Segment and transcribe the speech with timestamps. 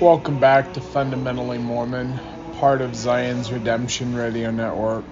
[0.00, 2.20] Welcome back to Fundamentally Mormon,
[2.58, 5.06] part of Zion's Redemption Radio Network.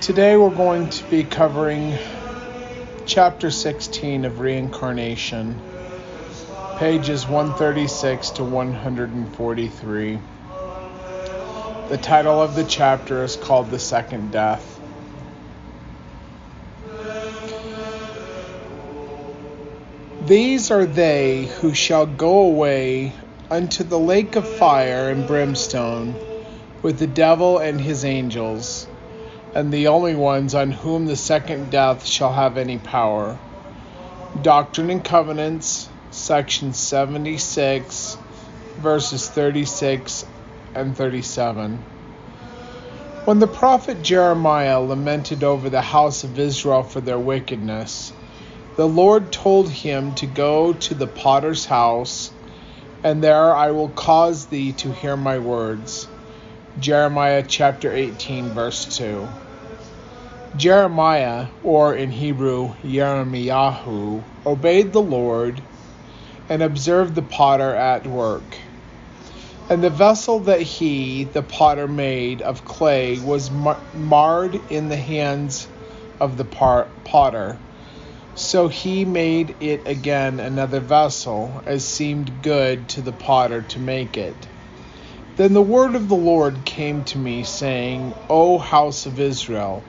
[0.00, 1.96] Today we're going to be covering
[3.06, 5.60] chapter 16 of Reincarnation,
[6.78, 10.18] pages 136 to 143.
[11.88, 14.71] The title of the chapter is called The Second Death.
[20.32, 23.12] These are they who shall go away
[23.50, 26.16] unto the lake of fire and brimstone
[26.82, 28.86] with the devil and his angels,
[29.54, 33.36] and the only ones on whom the second death shall have any power.
[34.40, 38.16] Doctrine and Covenants, section 76,
[38.78, 40.24] verses 36
[40.74, 41.76] and 37.
[43.26, 48.14] When the prophet Jeremiah lamented over the house of Israel for their wickedness,
[48.76, 52.30] the Lord told him to go to the potter's house,
[53.04, 56.08] and there I will cause thee to hear my words.
[56.78, 59.28] Jeremiah chapter 18, verse 2.
[60.56, 65.62] Jeremiah, or in Hebrew, Yeremiyahu, obeyed the Lord
[66.48, 68.56] and observed the potter at work.
[69.68, 74.96] And the vessel that he, the potter, made of clay was mar- marred in the
[74.96, 75.66] hands
[76.20, 77.58] of the potter
[78.34, 84.16] so he made it again another vessel, as seemed good to the potter to make
[84.16, 84.36] it.
[85.36, 89.82] Then the word of the Lord came to me, saying, O house of Israel,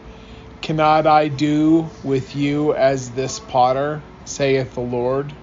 [0.61, 5.33] cannot I do with you as this potter, saith the Lord?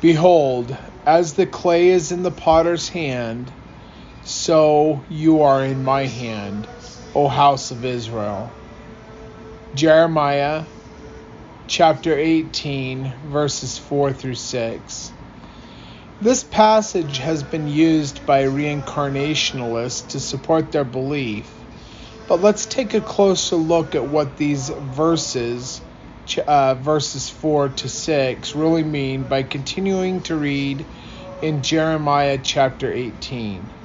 [0.00, 3.50] Behold, as the clay is in the potter's hand,
[4.24, 6.66] so you are in my hand,
[7.14, 8.52] O house of Israel.
[9.74, 10.64] Jeremiah
[11.68, 15.12] chapter 18, verses 4 through 6.
[16.22, 21.52] This passage has been used by reincarnationalists to support their belief,
[22.26, 25.82] but let's take a closer look at what these verses,
[26.46, 30.86] uh, verses 4 to 6, really mean by continuing to read
[31.42, 33.77] in Jeremiah chapter 18.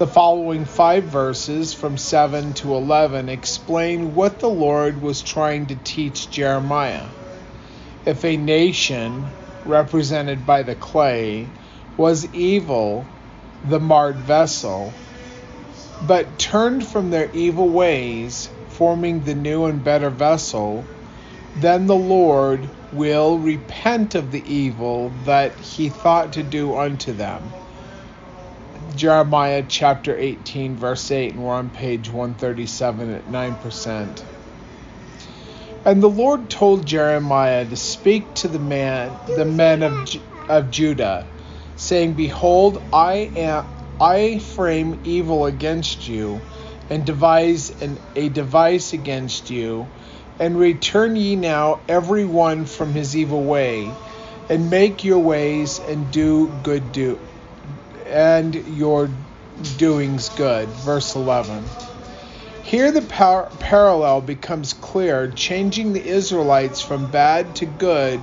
[0.00, 5.74] The following five verses from 7 to 11 explain what the Lord was trying to
[5.74, 7.04] teach Jeremiah.
[8.06, 9.26] If a nation,
[9.66, 11.48] represented by the clay,
[11.98, 13.04] was evil,
[13.68, 14.90] the marred vessel,
[16.08, 20.82] but turned from their evil ways, forming the new and better vessel,
[21.56, 27.42] then the Lord will repent of the evil that he thought to do unto them
[28.96, 34.22] Jeremiah chapter 18, verse 8, and we're on page 137 at 9%.
[35.84, 39.92] And the Lord told Jeremiah to speak to the man, the men of,
[40.48, 41.26] of Judah,
[41.76, 43.64] saying, Behold, I am
[44.00, 46.40] I frame evil against you,
[46.88, 49.86] and devise an, a device against you,
[50.38, 53.90] and return ye now every one from his evil way,
[54.48, 57.18] and make your ways and do good do
[58.10, 59.08] and your
[59.78, 60.68] doings good.
[60.68, 61.64] Verse 11.
[62.64, 65.30] Here the par- parallel becomes clear.
[65.30, 68.20] Changing the Israelites from bad to good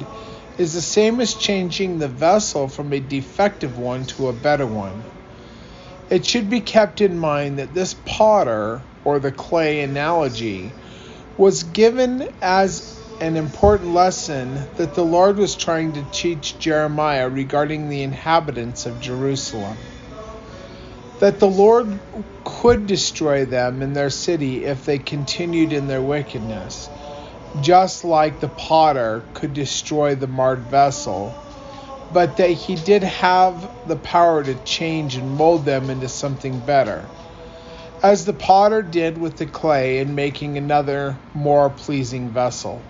[0.57, 5.03] is the same as changing the vessel from a defective one to a better one.
[6.09, 10.71] It should be kept in mind that this potter, or the clay analogy,
[11.37, 17.89] was given as an important lesson that the Lord was trying to teach Jeremiah regarding
[17.89, 19.75] the inhabitants of Jerusalem.
[21.19, 21.99] That the Lord
[22.45, 26.89] could destroy them in their city if they continued in their wickedness,
[27.61, 31.33] just like the potter could destroy the marred vessel,
[32.13, 37.03] but that he did have the power to change and mold them into something better
[38.03, 42.81] as the potter did with the clay in making another more pleasing vessel.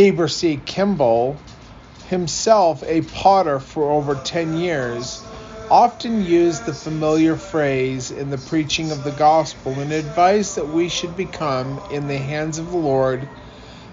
[0.00, 0.58] Heber C.
[0.64, 1.36] Kimball,
[2.08, 5.22] himself a potter for over 10 years,
[5.70, 10.88] often used the familiar phrase in the preaching of the gospel and advised that we
[10.88, 13.28] should become in the hands of the Lord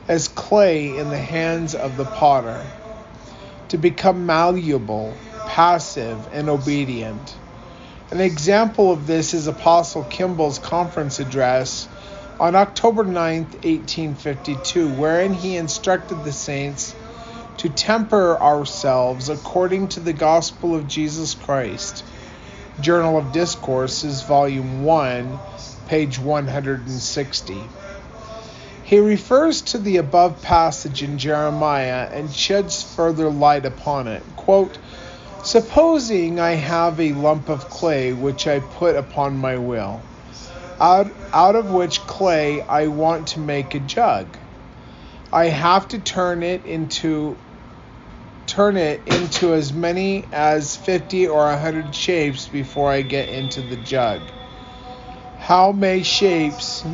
[0.08, 2.62] as clay in the hands of the potter,
[3.68, 5.14] to become malleable,
[5.46, 7.36] passive, and obedient.
[8.12, 11.86] An example of this is Apostle Kimball's conference address
[12.40, 16.94] on October 9, 1852, wherein he instructed the saints
[17.58, 22.04] to temper ourselves according to the gospel of Jesus Christ.
[22.80, 25.40] Journal of Discourses, Volume 1,
[25.88, 27.56] page 160.
[28.84, 34.22] He refers to the above passage in Jeremiah and sheds further light upon it.
[34.36, 34.78] Quote,
[35.44, 40.02] Supposing I have a lump of clay which I put upon my wheel,
[40.80, 44.28] out, out of which clay I want to make a jug.
[45.32, 47.38] I have to turn it into
[48.46, 53.76] turn it into as many as 50 or 100 shapes before I get into the
[53.76, 54.22] jug.
[55.40, 56.86] How many shapes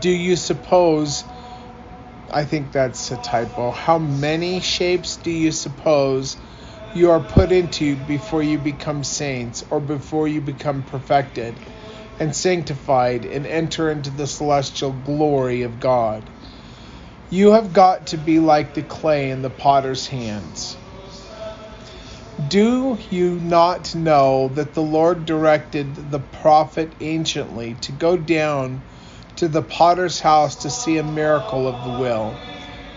[0.00, 1.24] do you suppose?
[2.32, 3.72] I think that's a typo.
[3.72, 6.36] How many shapes do you suppose
[6.94, 11.54] you are put into before you become saints or before you become perfected
[12.18, 16.22] and sanctified and enter into the celestial glory of God?
[17.30, 20.76] You have got to be like the clay in the potter's hands.
[22.48, 28.82] Do you not know that the Lord directed the prophet anciently to go down
[29.36, 32.36] to the potter's house to see a miracle of the will?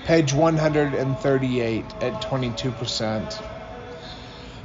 [0.05, 3.48] Page 138 at 22%.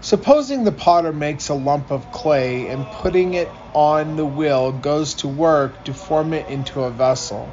[0.05, 5.15] Supposing the potter makes a lump of clay and putting it on the wheel goes
[5.15, 7.49] to work to form it into a vessel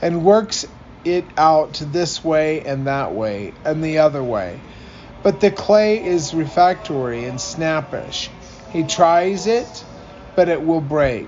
[0.00, 0.64] and works
[1.04, 4.60] it out this way and that way and the other way.
[5.24, 8.30] But the clay is refractory and snappish.
[8.72, 9.84] He tries it,
[10.36, 11.26] but it will break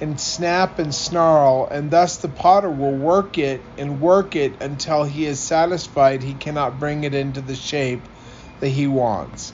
[0.00, 5.04] and snap and snarl, and thus the potter will work it and work it until
[5.04, 8.02] he is satisfied he cannot bring it into the shape
[8.58, 9.52] that he wants.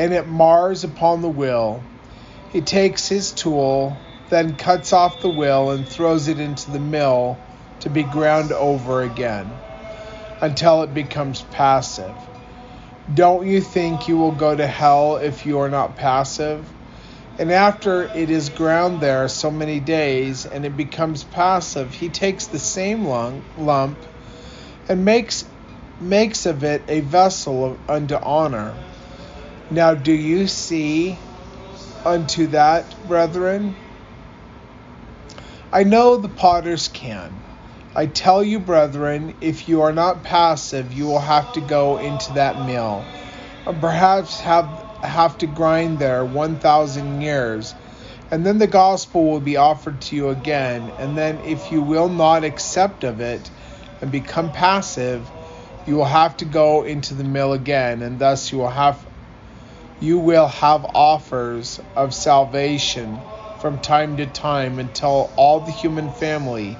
[0.00, 1.82] And it mars upon the will,
[2.54, 3.98] He takes his tool,
[4.30, 7.36] then cuts off the will and throws it into the mill
[7.80, 9.50] to be ground over again
[10.40, 12.14] until it becomes passive.
[13.12, 16.64] Don't you think you will go to hell if you are not passive?
[17.38, 22.46] And after it is ground there so many days and it becomes passive, he takes
[22.46, 23.98] the same lump
[24.88, 25.44] and makes
[26.00, 28.74] makes of it a vessel of, unto honor.
[29.70, 31.16] Now do you see
[32.04, 33.76] unto that, brethren?
[35.72, 37.32] I know the potters can.
[37.94, 42.32] I tell you, brethren, if you are not passive, you will have to go into
[42.32, 43.04] that mill,
[43.66, 44.66] and perhaps have
[45.02, 47.74] have to grind there one thousand years,
[48.30, 52.08] and then the gospel will be offered to you again, and then if you will
[52.08, 53.50] not accept of it
[54.02, 55.30] and become passive,
[55.86, 59.04] you will have to go into the mill again, and thus you will have
[60.00, 63.20] you will have offers of salvation
[63.58, 66.76] from time to time until all the human family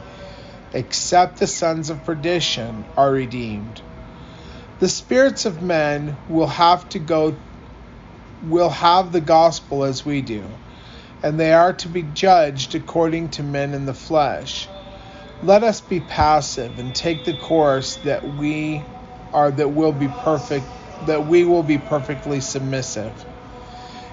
[0.72, 3.82] except the sons of perdition are redeemed.
[4.78, 7.36] The spirits of men will have to go
[8.48, 10.42] will have the gospel as we do,
[11.22, 14.66] and they are to be judged according to men in the flesh.
[15.42, 18.82] Let us be passive and take the course that we
[19.34, 20.64] are that will be perfect
[21.06, 23.12] that we will be perfectly submissive.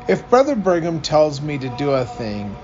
[0.07, 2.55] If Brother Brigham tells me to do a thing,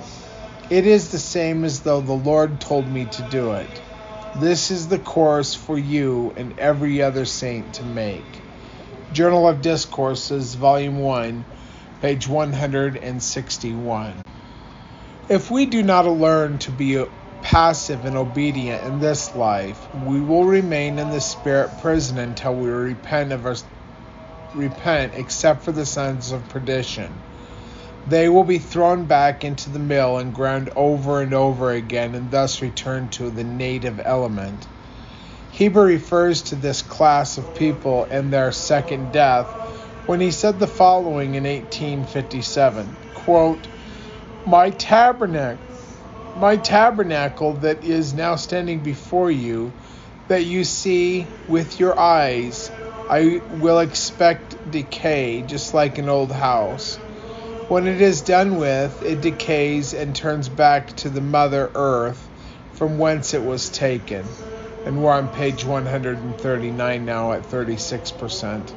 [0.69, 3.81] it is the same as though the Lord told me to do it.
[4.39, 8.23] This is the course for you and every other saint to make.
[9.11, 11.45] Journal of Discourses, Volume 1,
[12.01, 14.23] page 161.
[15.29, 17.05] If we do not learn to be
[17.41, 22.69] passive and obedient in this life, we will remain in the spirit prison until we
[22.69, 23.55] repent of our
[24.55, 27.11] repent except for the sons of perdition.
[28.07, 32.29] They will be thrown back into the mill and ground over and over again and
[32.31, 34.67] thus return to the native element.
[35.51, 39.47] Heber refers to this class of people and their second death
[40.05, 43.67] when he said the following in 1857 quote,
[44.45, 45.63] My tabernacle
[46.35, 49.71] my tabernacle that is now standing before you,
[50.27, 52.71] that you see with your eyes,
[53.09, 56.97] I will expect decay, just like an old house.
[57.67, 62.29] When it is done with, it decays and turns back to the Mother Earth
[62.75, 64.25] from whence it was taken.
[64.85, 68.73] And we're on page 139 now at 36%.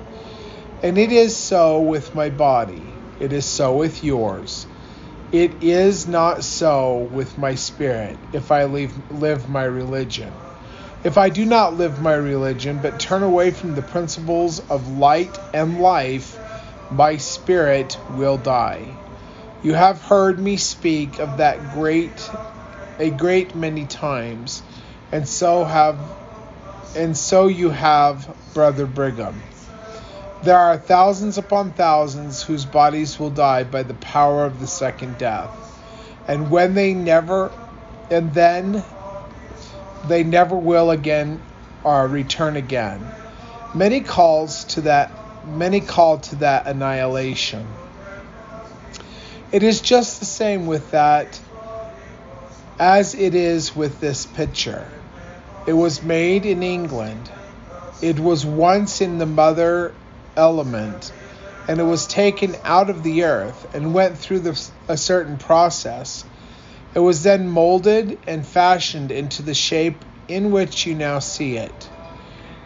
[0.83, 2.83] And it is so with my body,
[3.21, 4.67] it is so with yours.
[5.33, 10.33] It is not so with my spirit if I leave, live my religion.
[11.07, 15.39] If I do not live my religion, but turn away from the principles of light
[15.55, 16.37] and life,
[16.91, 18.89] my spirit will die.
[19.63, 22.29] You have heard me speak of that great
[22.99, 24.65] a great many times,
[25.13, 25.97] and so have
[26.97, 29.41] and so you have brother Brigham.
[30.43, 35.19] There are thousands upon thousands whose bodies will die by the power of the second
[35.19, 35.53] death.
[36.27, 37.53] And when they never
[38.11, 38.83] and then
[40.09, 41.41] they never will again
[41.85, 43.07] or return again.
[43.75, 45.11] Many calls to that
[45.47, 47.67] many call to that annihilation.
[49.53, 51.41] It is just the same with that
[52.79, 54.87] as it is with this picture.
[55.67, 57.31] It was made in England.
[58.03, 59.95] It was once in the mother
[60.37, 61.13] element,
[61.69, 66.25] and it was taken out of the earth and went through the, a certain process.
[66.97, 71.91] It was then molded and fashioned into the shape in which you now see it.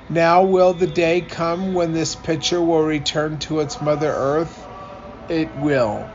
[0.09, 4.67] Now will the day come when this picture will return to its mother earth?
[5.29, 6.09] It will.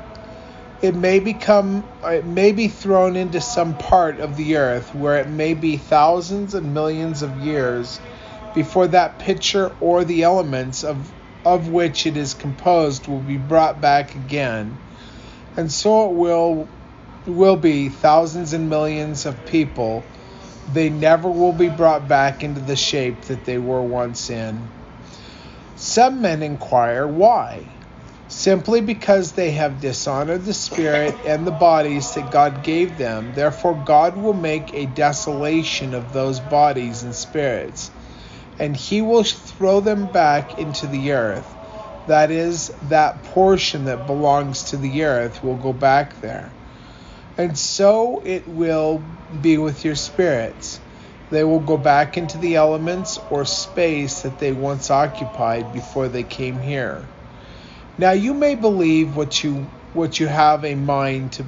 [0.81, 5.27] It may become it may be thrown into some part of the earth where it
[5.27, 7.99] may be thousands and millions of years
[8.53, 11.11] before that picture or the elements of
[11.45, 14.77] of which it is composed will be brought back again.
[15.57, 16.69] And so it will
[17.25, 20.03] will be thousands and millions of people
[20.73, 24.67] they never will be brought back into the shape that they were once in.
[25.75, 27.63] Some men inquire why.
[28.27, 33.75] Simply because they have dishonored the spirit and the bodies that God gave them, therefore
[33.75, 37.91] God will make a desolation of those bodies and spirits,
[38.57, 41.55] and he will throw them back into the earth.
[42.07, 46.51] That is, that portion that belongs to the earth will go back there.
[47.37, 49.03] And so it will
[49.41, 50.79] be with your spirits.
[51.31, 56.23] They will go back into the elements or space that they once occupied before they
[56.23, 57.05] came here.
[57.97, 61.45] Now you may believe what you what you have a mind to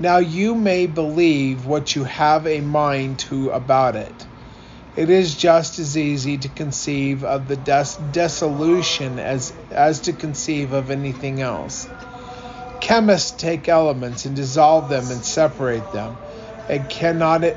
[0.00, 4.26] Now you may believe what you have a mind to about it.
[4.96, 10.72] It is just as easy to conceive of the des- dissolution as as to conceive
[10.72, 11.88] of anything else.
[12.84, 16.18] Chemists take elements and dissolve them and separate them.
[16.68, 17.56] And cannot it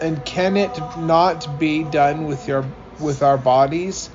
[0.00, 2.64] and can it not be done with your
[3.00, 4.08] with our bodies?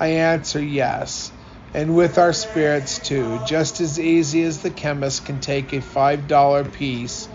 [0.00, 1.30] I answer yes.
[1.74, 6.28] And with our spirits too, just as easy as the chemist can take a five
[6.28, 7.28] dollar piece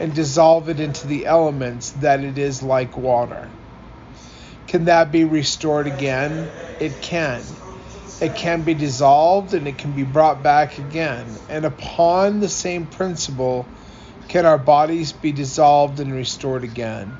[0.00, 3.48] and dissolve it into the elements that it is like water.
[4.66, 6.50] Can that be restored again?
[6.80, 7.42] It can.
[8.20, 11.26] It can be dissolved and it can be brought back again.
[11.48, 13.66] And upon the same principle,
[14.28, 17.12] can our bodies be dissolved and restored again?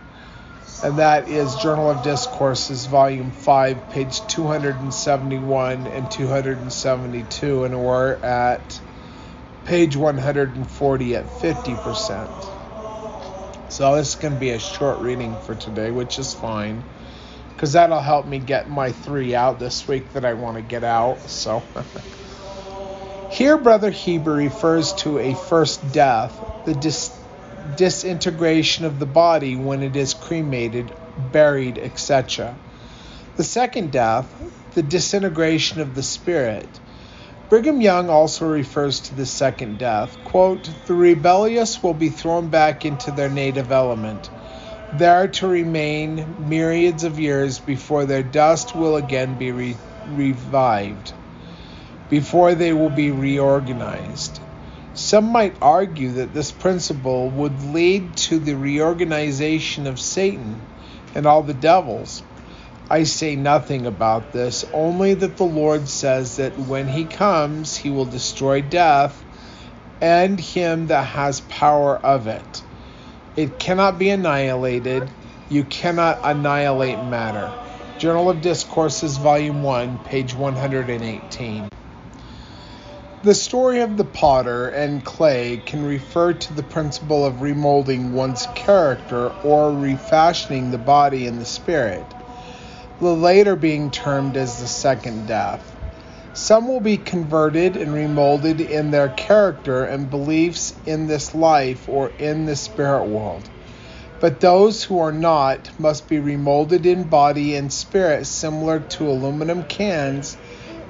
[0.85, 7.65] And that is Journal of Discourses, Volume 5, page 271 and 272.
[7.65, 8.81] And we're at
[9.65, 12.51] page 140 at 50%.
[13.69, 16.85] So this is going to be a short reading for today, which is fine
[17.64, 20.85] because that'll help me get my three out this week that I want to get
[20.85, 21.18] out.
[21.21, 21.62] So
[23.30, 27.18] here, Brother Heber refers to a first death, the dis-
[27.78, 30.92] disintegration of the body when it is cremated,
[31.33, 32.54] buried, etc.
[33.38, 34.30] The second death,
[34.75, 36.68] the disintegration of the spirit.
[37.49, 40.23] Brigham Young also refers to the second death.
[40.23, 44.28] Quote, the rebellious will be thrown back into their native element
[44.99, 51.13] there to remain myriads of years before their dust will again be re- revived,
[52.09, 54.41] before they will be reorganized.
[54.95, 60.57] Some might argue that this principle would lead to the reorganization of Satan
[61.15, 62.23] and all the devils.
[62.89, 67.91] I say nothing about this, only that the Lord says that when he comes, he
[67.91, 69.25] will destroy death
[70.01, 72.63] and him that has power of it.
[73.37, 75.11] It cannot be annihilated.
[75.49, 77.50] You cannot annihilate matter.
[77.99, 81.71] Journal of Discourses, Volume 1, page 118.
[83.25, 88.47] The story of the potter and clay can refer to the principle of remolding one's
[88.55, 92.05] character or refashioning the body and the spirit,
[93.00, 95.74] the later being termed as the second death.
[96.37, 102.12] Some will be converted and remolded in their character and beliefs in this life or
[102.19, 103.49] in the spirit world.
[104.21, 109.62] But those who are not must be remolded in body and spirit, similar to aluminum
[109.62, 110.37] cans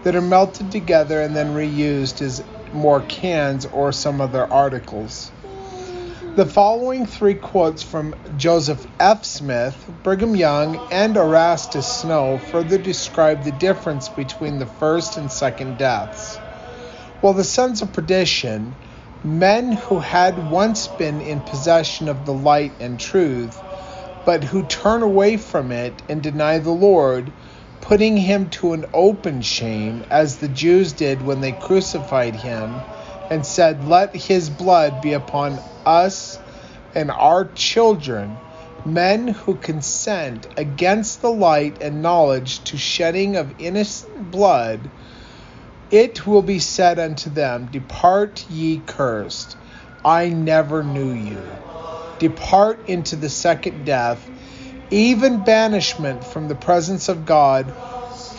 [0.02, 5.30] that are melted together and then reused as more cans or some other articles.
[6.36, 9.24] The following three quotes from Joseph F.
[9.24, 15.78] Smith, Brigham Young, and Erastus Snow further describe the difference between the first and second
[15.78, 16.40] deaths.
[17.20, 18.74] While the sons of perdition,
[19.22, 23.62] men who had once been in possession of the light and truth,
[24.24, 27.30] but who turn away from it and deny the Lord,
[27.80, 32.82] putting him to an open shame, as the Jews did when they crucified him
[33.30, 36.38] and said, Let his blood be upon us
[36.94, 38.38] and our children.
[38.84, 44.80] men who consent against the light and knowledge to shedding of innocent blood,
[45.90, 49.56] it will be said unto them, Depart ye cursed,
[50.04, 51.42] I never knew you.
[52.18, 54.30] Depart into the second death,
[54.90, 57.72] even banishment from the presence of God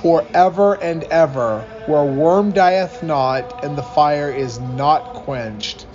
[0.06, 5.88] for ever and ever, where worm dieth not and the fire is not quenched.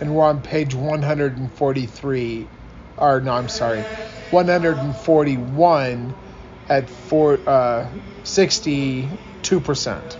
[0.00, 2.48] And we're on page 143,
[2.96, 3.80] or no, I'm sorry,
[4.30, 6.14] 141
[6.68, 7.88] at four, uh,
[8.22, 10.16] 62%.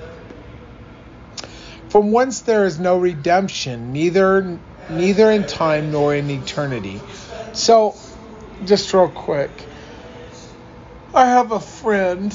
[1.89, 4.59] From whence there is no redemption, neither
[4.91, 7.01] neither in time nor in eternity.
[7.53, 7.95] So,
[8.65, 9.53] just real quick,
[11.15, 12.35] I have a friend.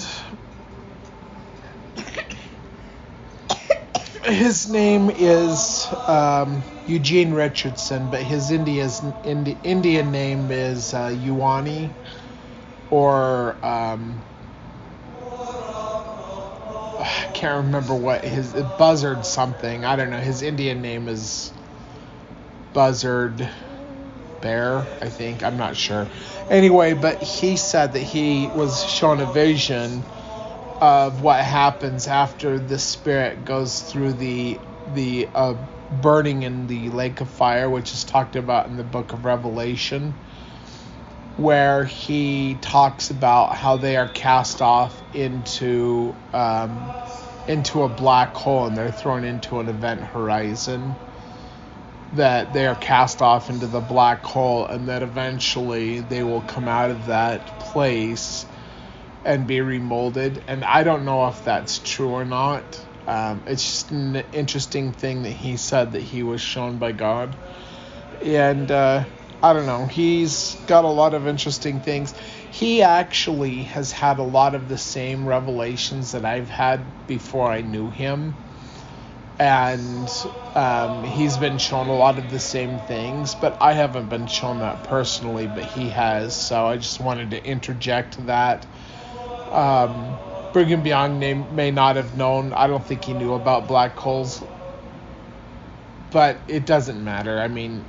[4.24, 11.90] His name is um, Eugene Richardson, but his India's, Indi, Indian name is uh, Yuani
[12.92, 14.22] or um,
[17.00, 19.86] I can't remember what his Buzzard something.
[19.86, 20.20] I don't know.
[20.20, 21.52] His Indian name is
[22.74, 23.50] Buzzard
[24.42, 25.44] Bear, I think.
[25.44, 26.08] I'm not sure.
[26.50, 30.04] Anyway, but he said that he was shown a vision
[30.82, 34.60] of what happens after the spirit goes through the
[34.96, 35.54] the uh,
[36.02, 40.14] burning in the lake of fire, which is talked about in the book of Revelation,
[41.38, 46.92] where he talks about how they are cast off into um,
[47.48, 50.96] into a black hole and they're thrown into an event horizon.
[52.16, 56.68] That they are cast off into the black hole, and that eventually they will come
[56.68, 58.46] out of that place
[59.24, 60.42] and be remolded.
[60.48, 62.64] And I don't know if that's true or not.
[63.08, 67.36] Um, it's just an interesting thing that he said that he was shown by God.
[68.24, 69.04] And uh,
[69.44, 72.14] I don't know, he's got a lot of interesting things.
[72.52, 77.62] He actually has had a lot of the same revelations that I've had before I
[77.62, 78.36] knew him.
[79.40, 80.12] And
[80.54, 84.60] um, he's been shown a lot of the same things, but I haven't been shown
[84.60, 86.36] that personally, but he has.
[86.36, 88.68] So I just wanted to interject that.
[89.52, 90.18] Um,
[90.54, 92.54] Brigham Young may, may not have known.
[92.54, 94.44] I don't think he knew about black holes.
[96.12, 97.40] But it doesn't matter.
[97.40, 97.86] I mean,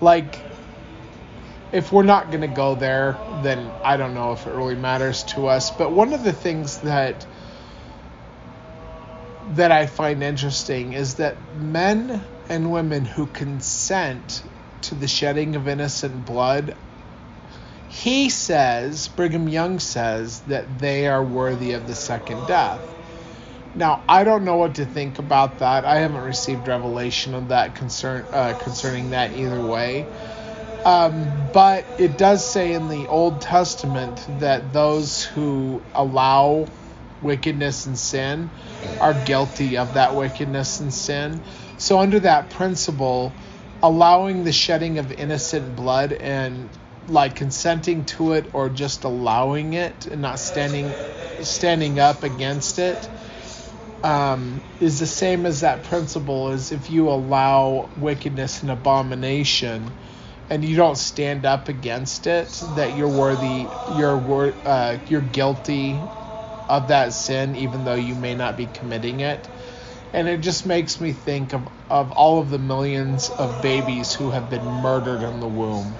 [0.00, 0.38] like,
[1.72, 5.24] if we're not going to go there, then I don't know if it really matters
[5.24, 5.70] to us.
[5.70, 7.26] But one of the things that
[9.54, 14.42] that I find interesting is that men and women who consent
[14.82, 16.76] to the shedding of innocent blood
[17.88, 22.80] he says, Brigham Young says, that they are worthy of the second death.
[23.74, 25.84] Now, I don't know what to think about that.
[25.84, 30.06] I haven't received revelation of that concern uh, concerning that either way.
[30.84, 36.66] Um, but it does say in the Old Testament that those who allow
[37.20, 38.50] wickedness and sin
[39.00, 41.42] are guilty of that wickedness and sin.
[41.76, 43.32] So, under that principle,
[43.82, 46.68] allowing the shedding of innocent blood and
[47.08, 50.94] like consenting to it or just allowing it and not standing
[51.40, 53.08] standing up against it
[54.02, 59.90] um, is the same as that principle is if you allow wickedness and abomination
[60.48, 66.00] and you don't stand up against it that you're worthy you're uh, you're guilty
[66.68, 69.48] of that sin even though you may not be committing it.
[70.12, 74.30] And it just makes me think of, of all of the millions of babies who
[74.30, 75.98] have been murdered in the womb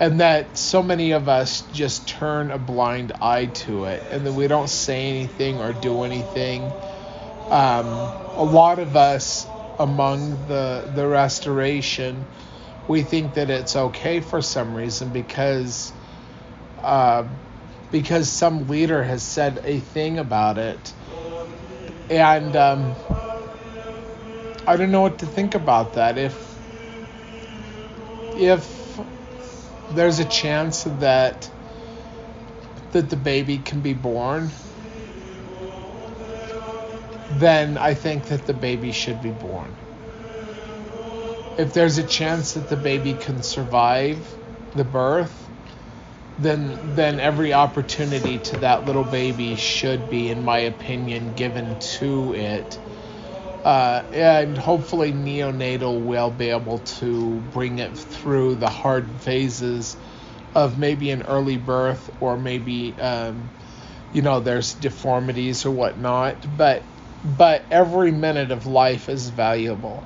[0.00, 4.32] and that so many of us just turn a blind eye to it and that
[4.32, 6.72] we don't say anything or do anything.
[7.50, 7.86] Um,
[8.36, 9.46] a lot of us
[9.78, 12.24] among the the restoration
[12.86, 15.92] we think that it's okay for some reason because
[16.82, 17.24] uh,
[17.90, 20.92] because some leader has said a thing about it.
[22.10, 22.94] And um,
[24.66, 26.18] I don't know what to think about that.
[26.18, 26.58] If
[28.36, 28.73] if
[29.94, 31.50] there's a chance that
[32.92, 34.52] that the baby can be born,
[37.28, 39.76] then I think that the baby should be born.
[41.56, 44.38] If there's a chance that the baby can survive
[44.74, 45.50] the birth,
[46.38, 52.34] then then every opportunity to that little baby should be, in my opinion, given to
[52.34, 52.78] it
[53.64, 59.96] uh, and hopefully neonatal will be able to bring it through the hard phases
[60.54, 63.50] of maybe an early birth or maybe um,
[64.12, 66.84] you know there's deformities or whatnot but
[67.24, 70.04] but every minute of life is valuable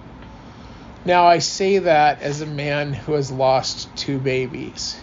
[1.04, 4.96] Now, I say that as a man who has lost two babies.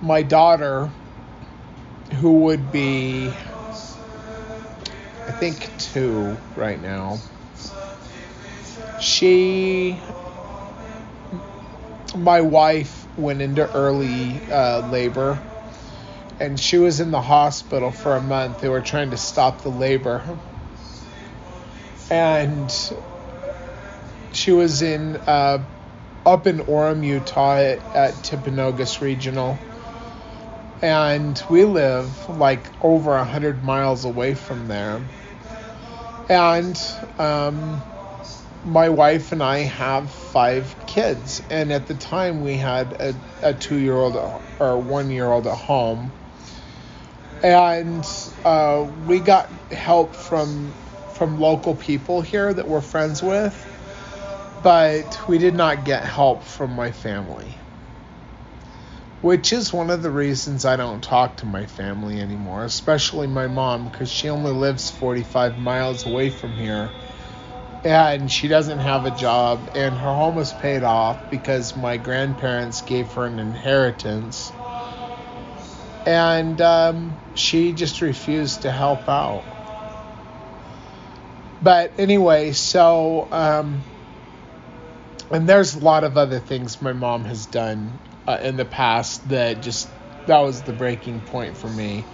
[0.00, 0.90] My daughter,
[2.14, 3.38] who would be,
[5.28, 7.18] I think, two right now,
[8.98, 10.00] she,
[12.16, 15.38] my wife, went into early uh, labor
[16.40, 18.60] and she was in the hospital for a month.
[18.60, 20.22] They were trying to stop the labor.
[22.10, 22.72] And
[24.32, 25.58] she was in uh,
[26.24, 29.58] up in Orem, Utah at, at Regional.
[30.80, 35.00] And we live like over a hundred miles away from there.
[36.28, 36.80] And
[37.18, 37.80] um,
[38.64, 41.42] my wife and I have five kids.
[41.50, 44.16] And at the time, we had a, a two year old
[44.60, 46.12] or one year old at home
[47.42, 48.04] and
[48.44, 50.72] uh, we got help from
[51.14, 53.66] from local people here that we're friends with,
[54.62, 57.57] but we did not get help from my family.
[59.20, 63.48] Which is one of the reasons I don't talk to my family anymore, especially my
[63.48, 66.90] mom, because she only lives 45 miles away from here.
[67.84, 72.80] And she doesn't have a job, and her home is paid off because my grandparents
[72.82, 74.52] gave her an inheritance
[76.08, 79.44] and um, she just refused to help out.
[81.60, 83.82] But anyway, so um,
[85.30, 89.28] and there's a lot of other things my mom has done uh, in the past
[89.28, 89.88] that just
[90.26, 92.04] that was the breaking point for me.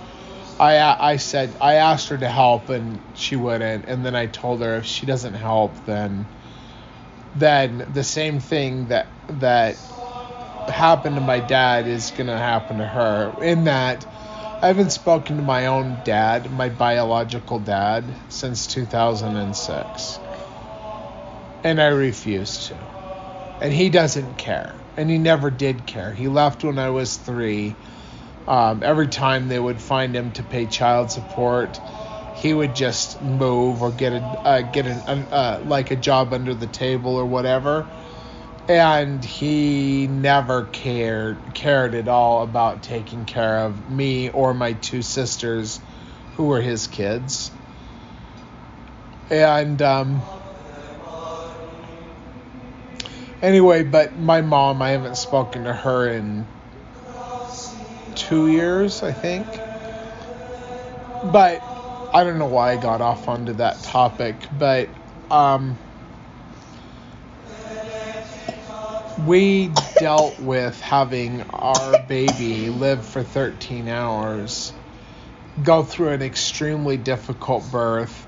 [0.61, 4.63] I I said I asked her to help and she wouldn't, and then I told
[4.63, 6.27] her if she doesn't help, then
[7.37, 9.07] then the same thing that
[9.41, 9.77] that
[10.69, 13.35] happened to my dad is to happen to her.
[13.43, 14.07] In that,
[14.63, 20.19] I haven't spoken to my own dad, my biological dad, since 2006.
[21.65, 22.94] And I refuse to.
[23.61, 24.75] And he doesn't care.
[24.97, 26.13] And he never did care.
[26.13, 27.75] He left when I was three.
[28.47, 31.81] Um, every time they would find him to pay child support,
[32.37, 36.53] he would just move or get a uh, get an uh, like a job under
[36.53, 37.87] the table or whatever
[38.69, 45.03] and he never cared cared at all about taking care of me or my two
[45.03, 45.81] sisters
[46.37, 47.51] who were his kids
[49.31, 50.23] and um,
[53.43, 56.47] anyway but my mom i haven't spoken to her in
[58.15, 59.47] two years i think
[61.33, 61.61] but
[62.13, 64.89] i don't know why i got off onto that topic but
[65.31, 65.77] um,
[69.27, 74.73] we dealt with having our baby live for 13 hours,
[75.63, 78.27] go through an extremely difficult birth.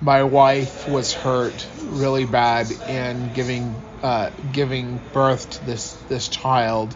[0.00, 6.94] My wife was hurt really bad in giving uh, giving birth to this this child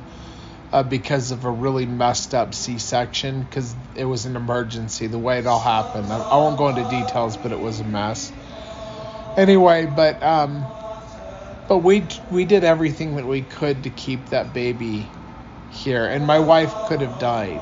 [0.73, 5.07] uh, because of a really messed up C-section because it was an emergency.
[5.07, 7.85] The way it all happened, I, I, won't go into details, but it was a
[7.85, 8.33] mess.
[9.37, 10.65] Anyway, but um,
[11.69, 15.07] but we we did everything that we could to keep that baby
[15.71, 17.61] here, and my wife could have died.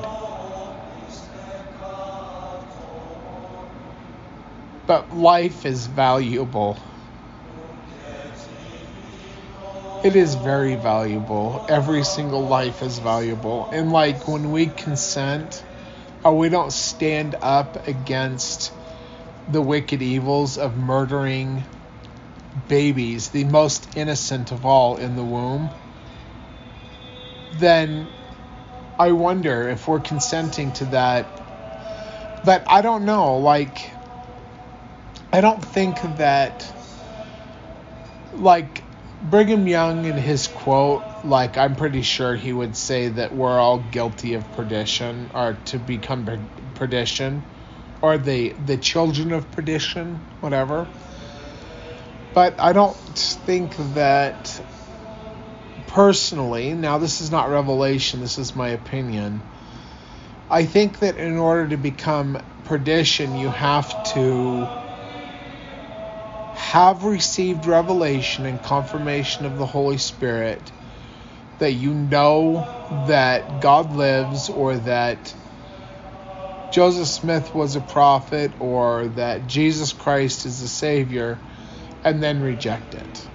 [4.87, 6.77] But life is valuable.
[10.03, 11.61] It is very valuable.
[11.67, 13.69] Every single life is valuable.
[13.71, 15.63] And like when we consent,
[16.23, 18.71] or we don't stand up against
[19.51, 21.63] the wicked evils of murdering
[22.67, 25.69] babies, the most innocent of all in the womb,
[27.59, 28.07] then
[28.97, 31.27] I wonder if we're consenting to that.
[32.43, 33.37] But I don't know.
[33.37, 33.91] Like,
[35.31, 36.73] I don't think that,
[38.33, 38.80] like,
[39.23, 43.77] Brigham Young in his quote, like, I'm pretty sure he would say that we're all
[43.77, 46.27] guilty of perdition or to become
[46.75, 47.43] perdition
[48.01, 50.87] or the, the children of perdition, whatever.
[52.33, 54.59] But I don't think that
[55.87, 59.41] personally, now this is not revelation, this is my opinion.
[60.49, 64.67] I think that in order to become perdition, you have to
[66.71, 70.71] have received revelation and confirmation of the Holy Spirit
[71.59, 72.65] that you know
[73.07, 75.35] that God lives or that
[76.71, 81.37] Joseph Smith was a prophet or that Jesus Christ is the Savior
[82.05, 83.27] and then reject it.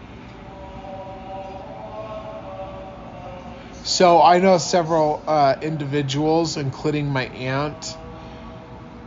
[3.84, 7.98] So I know several uh, individuals, including my aunt,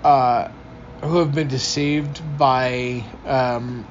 [0.03, 0.49] uh,
[1.01, 3.87] who have been deceived by um,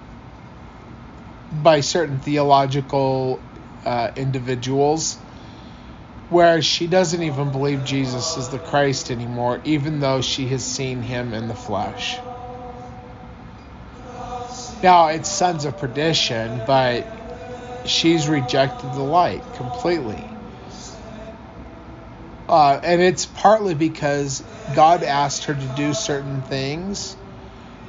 [1.52, 3.42] by certain theological
[3.84, 5.16] uh, individuals
[6.28, 11.02] where she doesn't even believe Jesus is the Christ anymore, even though she has seen
[11.02, 12.18] him in the flesh.
[14.82, 17.06] Now, it's sons of perdition, but
[17.86, 20.22] she's rejected the light completely.
[22.48, 24.42] Uh, and it's partly because
[24.74, 27.16] God asked her to do certain things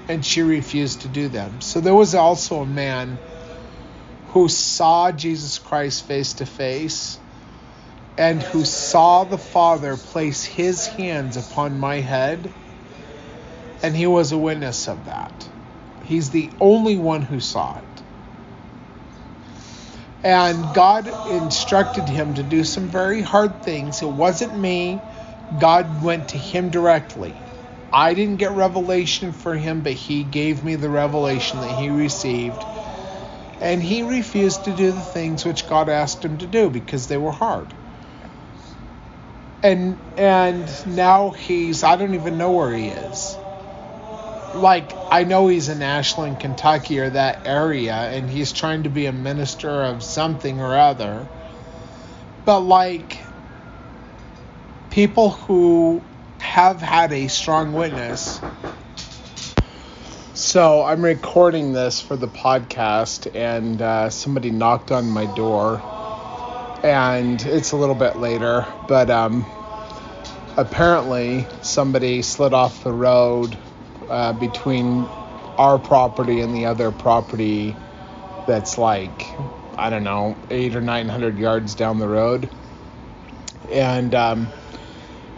[0.08, 1.62] and she refused to do them.
[1.62, 3.18] So there was also a man
[4.30, 7.18] who saw Jesus Christ face to face
[8.18, 12.52] and who saw the Father place his hands upon my head,
[13.82, 15.50] and he was a witness of that.
[16.04, 17.84] He's the only one who saw it.
[20.22, 24.02] And God instructed him to do some very hard things.
[24.02, 25.00] It wasn't me.
[25.60, 27.34] God went to him directly.
[27.92, 32.64] I didn't get revelation for him, but he gave me the revelation that he received.
[33.62, 37.18] And he refused to do the things which God asked him to do because they
[37.18, 37.68] were hard.
[39.62, 43.38] And and now he's I don't even know where he is
[44.56, 49.06] like I know he's in Ashland, Kentucky, or that area, and he's trying to be
[49.06, 51.28] a minister of something or other.
[52.46, 53.18] But like
[54.90, 56.02] people who
[56.40, 58.40] have had a strong witness.
[60.36, 65.82] So I'm recording this for the podcast, and uh, somebody knocked on my door,
[66.84, 69.46] and it's a little bit later, but um,
[70.56, 73.58] apparently somebody slid off the road
[74.08, 75.06] uh, between
[75.58, 77.76] our property and the other property
[78.48, 79.26] that's like
[79.78, 82.50] I don't know eight or nine hundred yards down the road,
[83.72, 84.48] and um,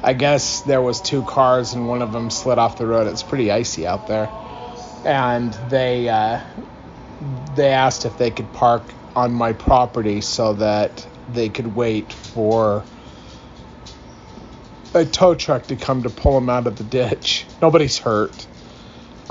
[0.03, 3.07] I guess there was two cars and one of them slid off the road.
[3.07, 4.29] It's pretty icy out there,
[5.05, 6.41] and they uh,
[7.53, 12.85] they asked if they could park on my property so that they could wait for
[14.93, 17.45] a tow truck to come to pull them out of the ditch.
[17.61, 18.47] Nobody's hurt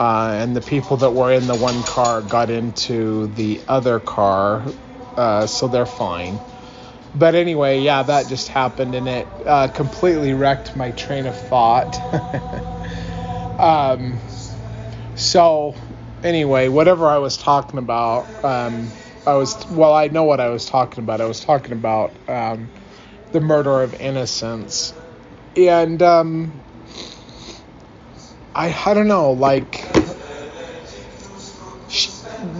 [0.00, 4.64] uh, and the people that were in the one car got into the other car,
[5.18, 6.40] uh, so they're fine.
[7.14, 11.98] But anyway, yeah, that just happened, and it uh, completely wrecked my train of thought.
[13.58, 14.18] um,
[15.20, 15.74] so,
[16.22, 18.90] anyway, whatever I was talking about, um,
[19.26, 21.20] I was well, I know what I was talking about.
[21.20, 22.68] I was talking about um,
[23.32, 24.94] the murder of innocence,
[25.56, 26.52] and um,
[28.54, 29.84] I I don't know, like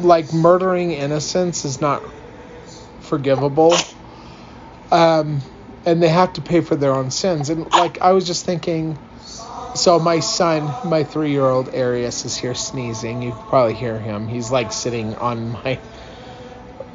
[0.02, 2.02] like murdering innocents is not
[3.00, 3.74] forgivable.
[4.92, 5.40] Um,
[5.86, 7.48] and they have to pay for their own sins.
[7.48, 8.98] And like I was just thinking,
[9.74, 13.22] so my son, my three-year-old Arius, is here sneezing.
[13.22, 14.28] You probably hear him.
[14.28, 15.78] He's like sitting on my,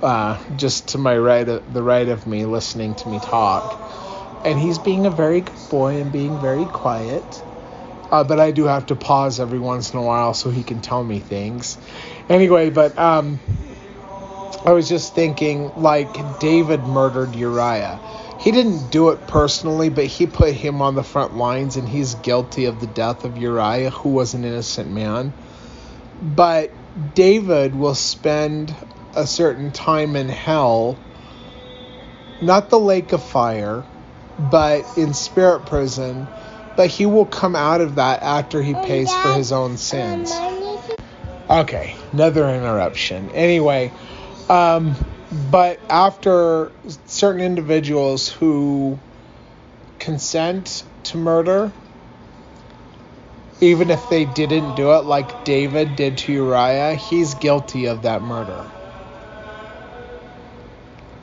[0.02, 3.80] uh, just to my right, the right of me, listening to me talk.
[4.46, 7.24] And he's being a very good boy and being very quiet.
[8.12, 10.80] Uh, but I do have to pause every once in a while so he can
[10.82, 11.78] tell me things.
[12.30, 13.40] Anyway, but um,
[14.64, 18.00] I was just thinking like David murdered Uriah.
[18.46, 22.14] He didn't do it personally, but he put him on the front lines and he's
[22.14, 25.34] guilty of the death of Uriah, who was an innocent man.
[26.22, 26.72] But
[27.16, 28.76] David will spend
[29.16, 30.96] a certain time in hell,
[32.40, 33.84] not the lake of fire,
[34.38, 36.28] but in spirit prison.
[36.76, 40.32] But he will come out of that after he pays for his own sins.
[41.50, 43.32] Okay, another interruption.
[43.32, 43.92] Anyway,
[44.50, 44.96] um,
[45.32, 46.72] but after
[47.08, 49.00] certain individuals who
[50.00, 51.72] consent to murder,
[53.62, 58.22] even if they didn't do it like David did to Uriah, he's guilty of that
[58.22, 58.66] murder.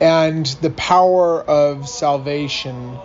[0.01, 2.99] And the power of salvation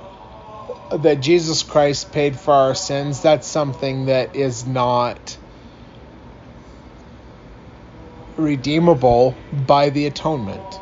[0.91, 5.37] that Jesus Christ paid for our sins, that's something that is not
[8.37, 10.81] redeemable by the atonement.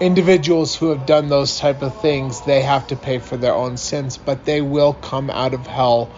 [0.00, 3.76] Individuals who have done those type of things, they have to pay for their own
[3.76, 6.08] sins, but they will come out of hell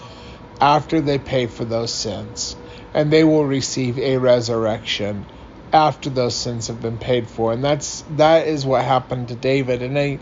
[0.61, 2.57] after they pay for those sins,
[2.93, 5.25] and they will receive a resurrection
[5.73, 7.53] after those sins have been paid for.
[7.55, 9.81] And that's that is what happened to David.
[9.81, 10.19] And I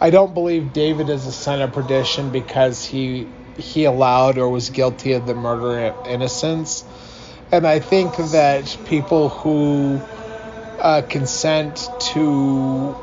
[0.00, 3.28] I don't believe David is a son of perdition because he
[3.58, 6.84] he allowed or was guilty of the murder of innocence.
[7.52, 10.00] And I think that people who
[10.80, 12.94] uh, consent to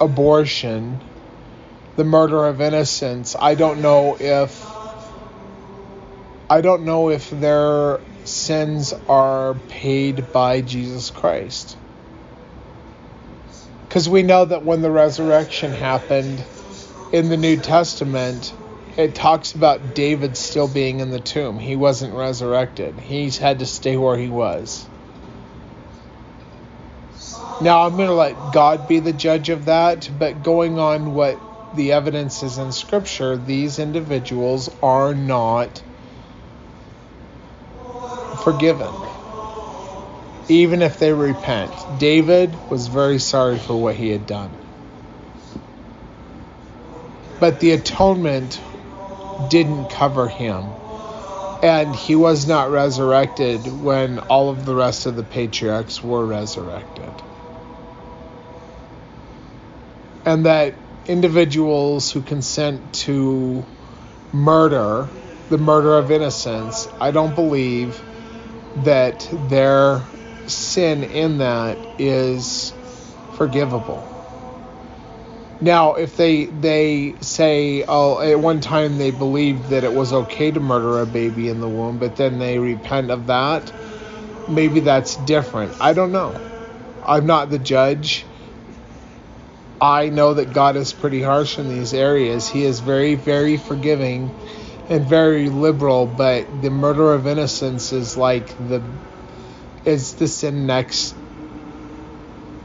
[0.00, 1.00] abortion,
[1.96, 4.64] the murder of innocents, I don't know if
[6.48, 11.76] I don't know if they're sins are paid by Jesus Christ.
[13.88, 16.42] Because we know that when the resurrection happened
[17.12, 18.52] in the New Testament,
[18.96, 21.58] it talks about David still being in the tomb.
[21.58, 24.86] He wasn't resurrected, he's had to stay where he was.
[27.60, 31.38] Now, I'm going to let God be the judge of that, but going on what
[31.74, 35.82] the evidence is in Scripture, these individuals are not
[38.42, 38.92] forgiven,
[40.48, 41.72] even if they repent.
[41.98, 44.50] David was very sorry for what he had done.
[47.40, 48.60] But the atonement
[49.48, 50.64] didn't cover him.
[51.62, 57.10] And he was not resurrected when all of the rest of the patriarchs were resurrected.
[60.26, 60.74] And that
[61.06, 63.64] individuals who consent to
[64.32, 65.08] murder,
[65.50, 68.02] the murder of innocence, I don't believe
[68.84, 70.02] that their
[70.46, 72.72] sin in that is
[73.36, 74.02] forgivable.
[75.60, 80.50] Now, if they they say, oh, at one time they believed that it was okay
[80.50, 83.72] to murder a baby in the womb, but then they repent of that,
[84.48, 85.74] maybe that's different.
[85.80, 86.34] I don't know.
[87.06, 88.26] I'm not the judge.
[89.80, 92.48] I know that God is pretty harsh in these areas.
[92.48, 94.32] He is very, very forgiving
[94.88, 98.82] and very liberal, but the murder of innocence is like the
[99.84, 101.14] is the sin next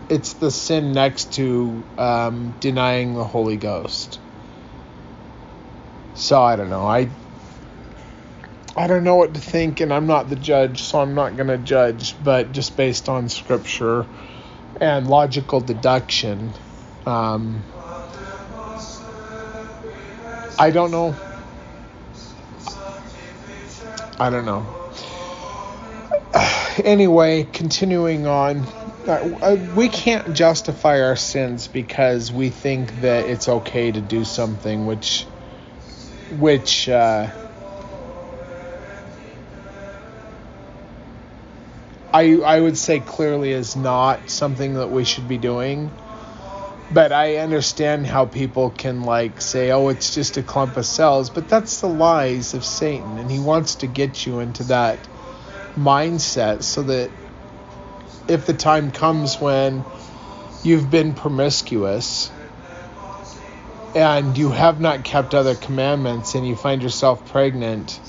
[0.09, 4.19] it's the sin next to um, denying the Holy Ghost.
[6.13, 6.85] So I don't know.
[6.85, 7.09] I
[8.75, 11.47] I don't know what to think, and I'm not the judge, so I'm not going
[11.47, 12.15] to judge.
[12.23, 14.05] But just based on scripture
[14.81, 16.53] and logical deduction,
[17.05, 17.63] um,
[20.59, 21.15] I don't know.
[24.19, 24.65] I don't know.
[26.85, 28.65] Anyway, continuing on.
[29.05, 34.23] Uh, uh, we can't justify our sins because we think that it's okay to do
[34.23, 35.27] something which
[36.29, 37.27] which uh,
[42.13, 45.91] I I would say clearly is not something that we should be doing.
[46.93, 51.29] But I understand how people can like say, "Oh, it's just a clump of cells,"
[51.29, 54.97] but that's the lies of Satan, and he wants to get you into that
[55.77, 57.09] mindset so that
[58.27, 59.83] if the time comes when
[60.63, 62.29] you've been promiscuous
[63.95, 67.99] and you have not kept other commandments and you find yourself pregnant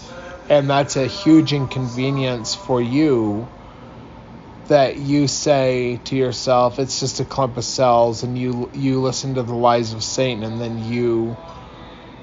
[0.49, 3.47] and that's a huge inconvenience for you
[4.73, 9.35] that you say to yourself it's just a clump of cells and you you listen
[9.35, 11.37] to the lies of Satan and then you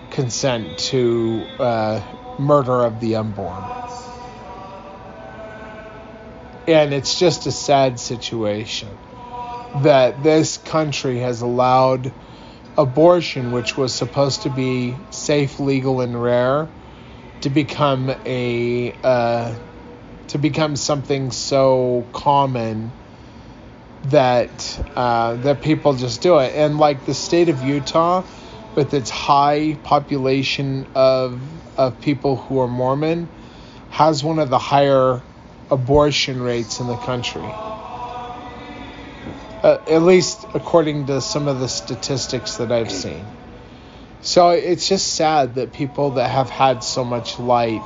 [0.10, 2.02] consent to uh,
[2.40, 3.64] murder of the unborn.
[6.68, 8.90] And it's just a sad situation
[9.84, 12.12] that this country has allowed
[12.76, 16.68] abortion, which was supposed to be safe, legal, and rare,
[17.42, 19.56] to become a uh,
[20.30, 22.92] to become something so common
[24.06, 26.54] that uh, that people just do it.
[26.56, 28.24] And like the state of Utah,
[28.76, 31.39] with its high population of
[31.78, 33.28] of people who are Mormon,
[33.89, 35.22] has one of the higher
[35.70, 37.50] abortion rates in the country.
[39.62, 43.26] Uh, at least according to some of the statistics that I've seen.
[44.22, 47.82] So it's just sad that people that have had so much light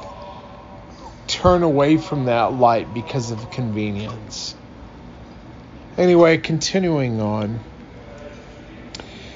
[1.28, 4.56] turn away from that light because of convenience.
[5.98, 7.60] Anyway, continuing on.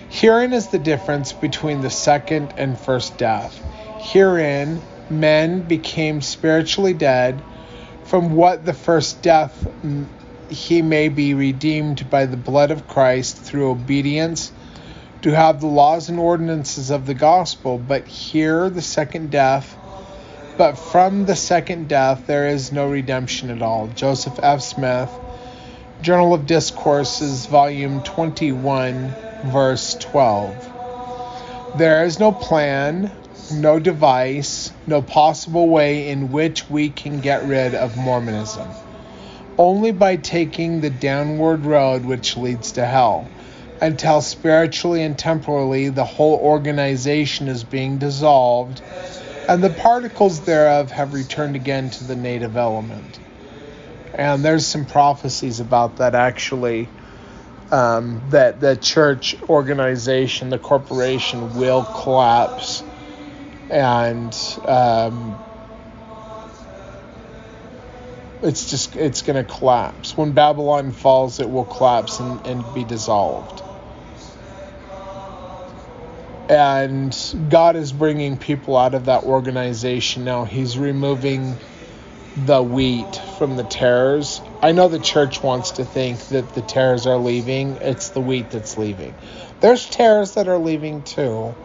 [0.10, 3.64] Herein is the difference between the second and first death.
[4.00, 7.42] Herein, men became spiritually dead
[8.06, 9.68] from what the first death
[10.50, 14.52] he may be redeemed by the blood of Christ through obedience
[15.22, 19.76] to have the laws and ordinances of the gospel, but here the second death.
[20.58, 23.90] But from the second death there is no redemption at all.
[23.90, 24.62] Joseph F.
[24.62, 25.12] Smith,
[26.02, 29.14] Journal of Discourses, Volume 21,
[29.46, 30.72] verse 12.
[31.78, 33.12] There is no plan,
[33.54, 38.68] no device, no possible way in which we can get rid of Mormonism.
[39.60, 43.28] Only by taking the downward road which leads to hell,
[43.80, 48.82] until spiritually and temporally the whole organization is being dissolved,
[49.48, 53.20] and the particles thereof have returned again to the native element.
[54.14, 56.90] And there's some prophecies about that actually.
[57.72, 62.84] Um, that the church organization, the corporation, will collapse
[63.70, 64.34] and
[64.66, 65.36] um,
[68.42, 70.16] It's just it's going to collapse.
[70.16, 73.64] When Babylon falls, it will collapse and, and be dissolved.
[76.50, 77.16] And
[77.50, 80.46] God is bringing people out of that organization now.
[80.46, 81.58] He's removing
[82.38, 84.42] the wheat from the tares.
[84.62, 87.78] I know the church wants to think that the tares are leaving.
[87.78, 89.14] It's the wheat that's leaving.
[89.60, 91.56] There's tares that are leaving too,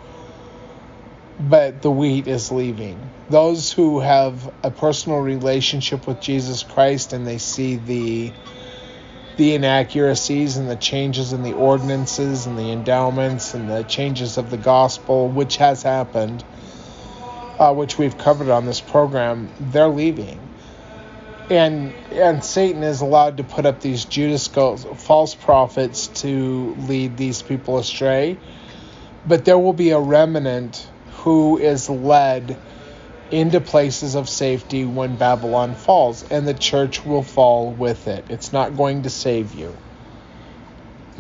[1.39, 2.99] but the wheat is leaving.
[3.29, 8.33] Those who have a personal relationship with Jesus Christ and they see the
[9.37, 14.51] the inaccuracies and the changes in the ordinances and the endowments and the changes of
[14.51, 16.45] the gospel, which has happened,
[17.59, 20.41] uh, which we've covered on this program, they're leaving
[21.53, 27.43] and and Satan is allowed to put up these Judas false prophets to lead these
[27.43, 28.39] people astray.
[29.27, 32.57] But there will be a remnant who is led
[33.31, 38.27] into places of safety when Babylon falls, and the church will fall with it.
[38.29, 39.75] It's not going to save you.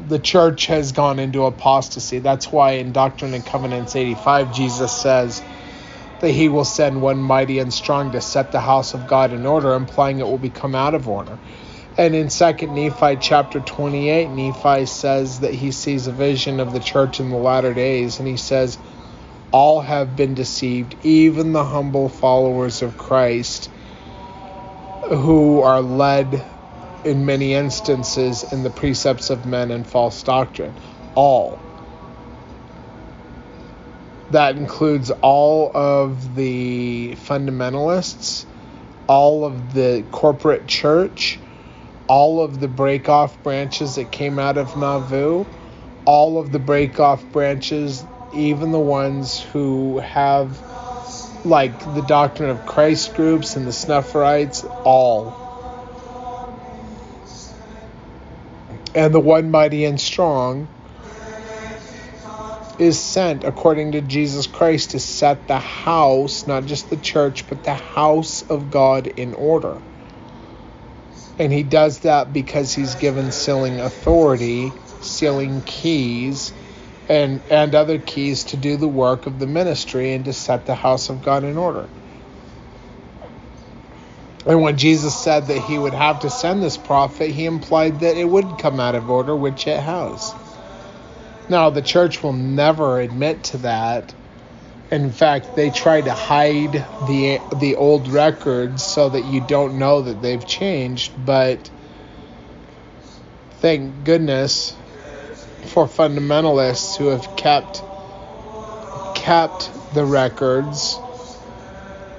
[0.09, 2.19] The church has gone into apostasy.
[2.19, 5.43] That's why in Doctrine and Covenants 85, Jesus says,
[6.23, 9.45] that he will send one mighty and strong to set the house of God in
[9.45, 11.37] order, implying it will become out of order.
[11.99, 16.81] And in 2 Nephi chapter 28, Nephi says that he sees a vision of the
[16.81, 18.79] church in the latter days, and he says,
[19.53, 23.69] All have been deceived, even the humble followers of Christ,
[25.09, 26.43] who are led
[27.05, 30.75] in many instances in the precepts of men and false doctrine.
[31.15, 31.59] All
[34.31, 38.47] that includes all of the fundamentalists,
[39.07, 41.39] all of the corporate church,
[42.09, 45.45] all of the break-off branches that came out of Nauvoo,
[46.07, 50.61] all of the break-off branches, even the ones who have
[51.45, 55.35] like the Doctrine of Christ groups and the Snufferites, all.
[58.95, 60.69] And the one mighty and strong
[62.79, 67.65] is sent according to Jesus Christ to set the house, not just the church, but
[67.65, 69.81] the house of God in order.
[71.39, 76.53] And he does that because he's given sealing authority, sealing keys,
[77.09, 80.75] and, and other keys to do the work of the ministry and to set the
[80.75, 81.89] house of God in order.
[84.45, 88.17] And when Jesus said that he would have to send this prophet, he implied that
[88.17, 90.35] it would come out of order, which it has.
[91.49, 94.15] Now, the church will never admit to that.
[94.91, 96.73] In fact, they try to hide
[97.07, 101.71] the the old records so that you don't know that they've changed, but
[103.53, 104.75] thank goodness
[105.65, 107.83] for fundamentalists who have kept
[109.15, 110.99] kept the records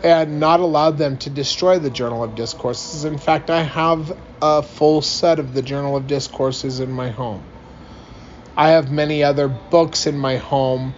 [0.04, 3.06] and not allowed them to destroy the Journal of Discourses.
[3.06, 7.44] In fact, I have a full set of the Journal of Discourses in my home.
[8.56, 10.94] I have many other books in my home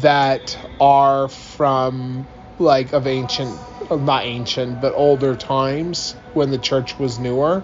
[0.00, 2.26] that are from
[2.58, 3.58] like of ancient,
[3.90, 7.62] not ancient, but older times when the church was newer.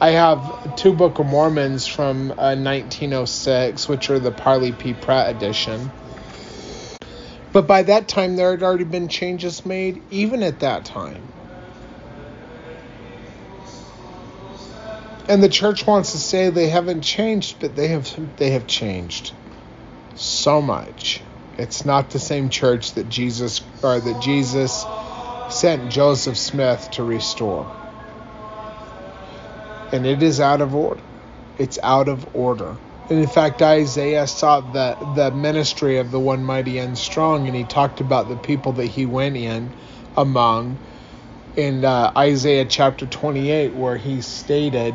[0.00, 4.92] I have two Book of Mormons from uh, 1906, which are the Parley P.
[4.92, 5.90] Pratt edition.
[7.52, 11.22] But by that time, there had already been changes made, even at that time.
[15.28, 19.32] And the church wants to say they haven't changed, but they have they have changed
[20.16, 21.22] so much.
[21.56, 24.84] It's not the same church that Jesus or that Jesus
[25.48, 27.83] sent Joseph Smith to restore.
[29.94, 31.00] And it is out of order.
[31.56, 32.76] It's out of order.
[33.08, 37.54] And in fact, Isaiah saw the, the ministry of the one mighty and strong, and
[37.54, 39.72] he talked about the people that he went in
[40.16, 40.78] among
[41.56, 44.94] in uh, Isaiah chapter 28, where he stated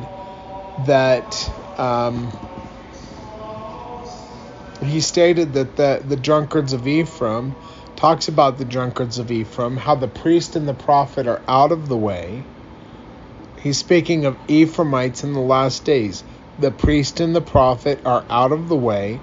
[0.86, 2.30] that um,
[4.84, 7.56] he stated that the, the drunkards of Ephraim
[7.96, 11.88] talks about the drunkards of Ephraim, how the priest and the prophet are out of
[11.88, 12.44] the way.
[13.62, 16.24] He's speaking of Ephraimites in the last days.
[16.60, 19.20] The priest and the prophet are out of the way,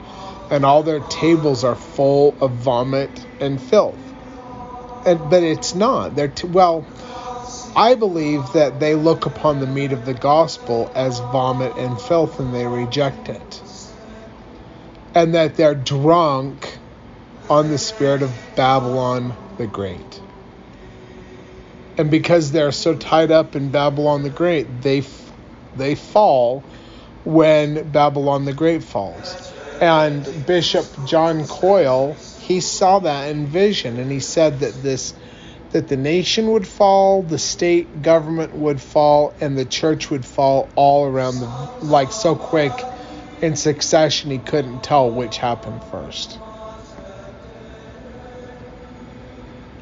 [0.51, 3.99] and all their tables are full of vomit and filth.
[5.07, 6.17] And, but it's not.
[6.17, 6.87] They're t- well,
[7.77, 12.41] I believe that they look upon the meat of the gospel as vomit and filth
[12.41, 13.63] and they reject it.
[15.15, 16.79] And that they're drunk
[17.49, 20.21] on the spirit of Babylon the Great.
[21.99, 25.03] And because they're so tied up in Babylon the Great, they
[25.77, 26.63] they fall
[27.25, 29.53] when Babylon the Great falls.
[29.81, 35.15] And Bishop John Koyle, he saw that in vision and he said that this
[35.73, 40.69] that the nation would fall, the state government would fall, and the church would fall
[40.77, 42.73] all around the like so quick
[43.43, 46.39] in succession he couldn't tell which happened first.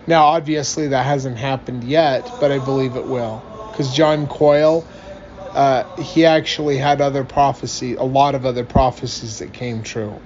[0.06, 3.42] Now, obviously, that hasn't happened yet, but I believe it will.
[3.70, 4.84] Because John Koyle,
[5.54, 10.20] uh, he actually had other prophecy, a lot of other prophecies that came true.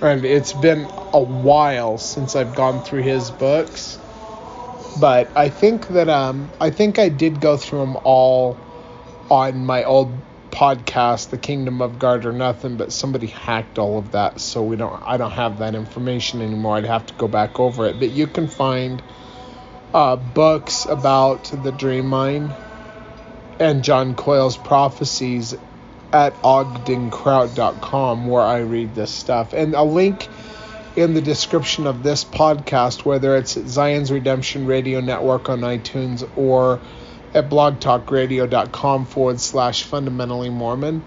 [0.00, 3.98] And it's been a while since I've gone through his books,
[5.00, 8.56] but I think that um, I think I did go through them all
[9.30, 10.12] on my old
[10.52, 14.76] podcast, The Kingdom of God or Nothing, but somebody hacked all of that, so we
[14.76, 15.02] don't.
[15.04, 16.76] I don't have that information anymore.
[16.76, 17.98] I'd have to go back over it.
[17.98, 19.02] But you can find
[19.92, 22.54] uh, books about the Dream Mine
[23.58, 25.54] and John Koyle's prophecies
[26.12, 29.54] at ogdenkraut.com where I read this stuff.
[29.54, 30.28] And a link
[30.96, 36.80] in the description of this podcast, whether it's Zion's Redemption Radio Network on iTunes or
[37.34, 41.04] at blogtalkradio.com forward slash fundamentally Mormon,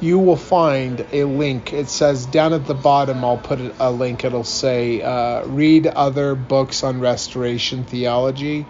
[0.00, 1.72] you will find a link.
[1.72, 4.24] It says down at the bottom, I'll put a link.
[4.24, 8.66] It'll say uh, read other books on restoration theology.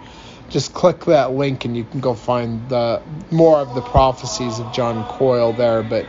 [0.49, 3.01] Just click that link and you can go find the
[3.31, 6.05] more of the prophecies of John Koyle there, but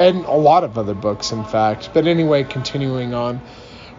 [0.00, 1.90] and a lot of other books, in fact.
[1.92, 3.40] But anyway, continuing on.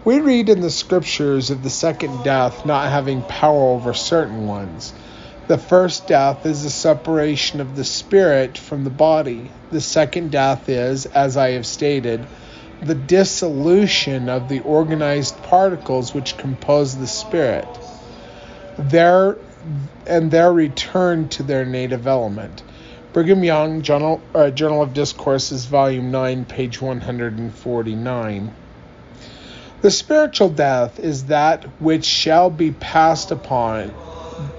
[0.05, 4.93] We read in the scriptures of the second death not having power over certain ones.
[5.49, 9.49] The first death is the separation of the spirit from the body.
[9.71, 12.23] The second death is, as I have stated,
[12.83, 17.67] the dissolution of the organized particles which compose the spirit.
[18.77, 19.37] Their
[20.05, 22.61] and their return to their native element.
[23.11, 28.53] Brigham Young, Journal, uh, Journal of Discourses, Volume 9, page 149.
[29.81, 33.91] The spiritual death is that which shall be passed upon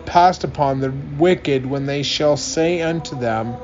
[0.07, 3.57] passed upon the wicked when they shall say unto them,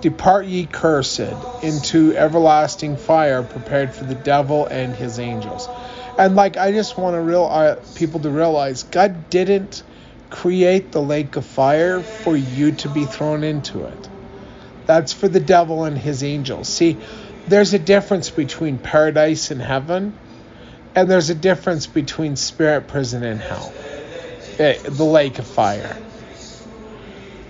[0.00, 1.20] Depart ye cursed
[1.62, 5.68] into everlasting fire prepared for the devil and his angels.
[6.18, 9.82] And like I just want to real uh, people to realize God didn't
[10.30, 14.08] create the lake of fire for you to be thrown into it.
[14.86, 16.68] That's for the devil and his angels.
[16.68, 16.96] See,
[17.46, 20.16] there's a difference between paradise and heaven,
[20.94, 23.72] and there's a difference between spirit prison and hell.
[24.58, 25.96] Eh, the lake of fire.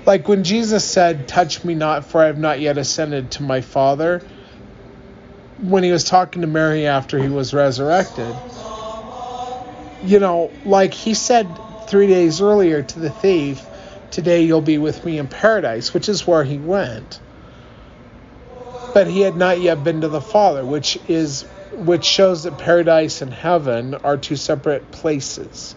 [0.05, 3.61] Like when Jesus said, Touch me not, for I have not yet ascended to my
[3.61, 4.23] Father,
[5.61, 8.35] when he was talking to Mary after he was resurrected,
[10.05, 11.49] you know, like he said
[11.87, 13.65] three days earlier to the thief,
[14.11, 17.21] Today you'll be with me in paradise, which is where he went.
[18.95, 21.43] But he had not yet been to the Father, which is
[21.75, 25.77] which shows that paradise and heaven are two separate places.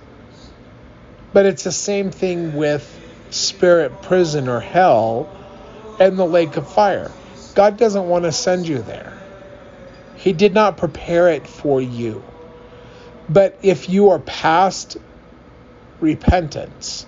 [1.33, 5.29] But it's the same thing with spirit prison or hell
[5.99, 7.11] and the lake of fire.
[7.55, 9.17] God doesn't want to send you there.
[10.15, 12.23] He did not prepare it for you.
[13.29, 14.97] But if you are past
[15.99, 17.05] repentance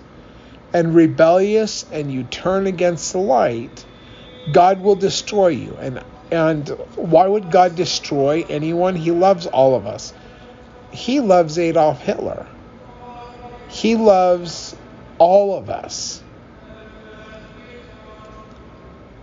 [0.72, 3.84] and rebellious and you turn against the light,
[4.52, 5.76] God will destroy you.
[5.80, 8.96] And and why would God destroy anyone?
[8.96, 10.12] He loves all of us.
[10.90, 12.46] He loves Adolf Hitler.
[13.74, 14.76] He loves
[15.18, 16.22] all of us.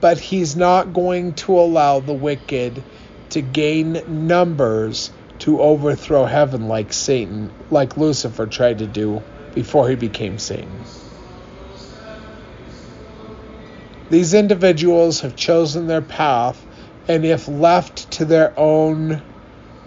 [0.02, 2.84] But he's not going to allow the wicked
[3.30, 9.24] to gain numbers to overthrow heaven like Satan, like Lucifer tried to do
[9.56, 10.70] before he became Satan.
[14.10, 16.64] These individuals have chosen their path,
[17.08, 19.22] and if left to their own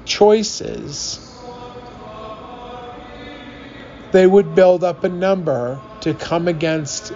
[0.06, 1.23] choices,
[4.14, 7.12] they would build up a number to come against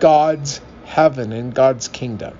[0.00, 2.36] God's heaven and God's kingdom.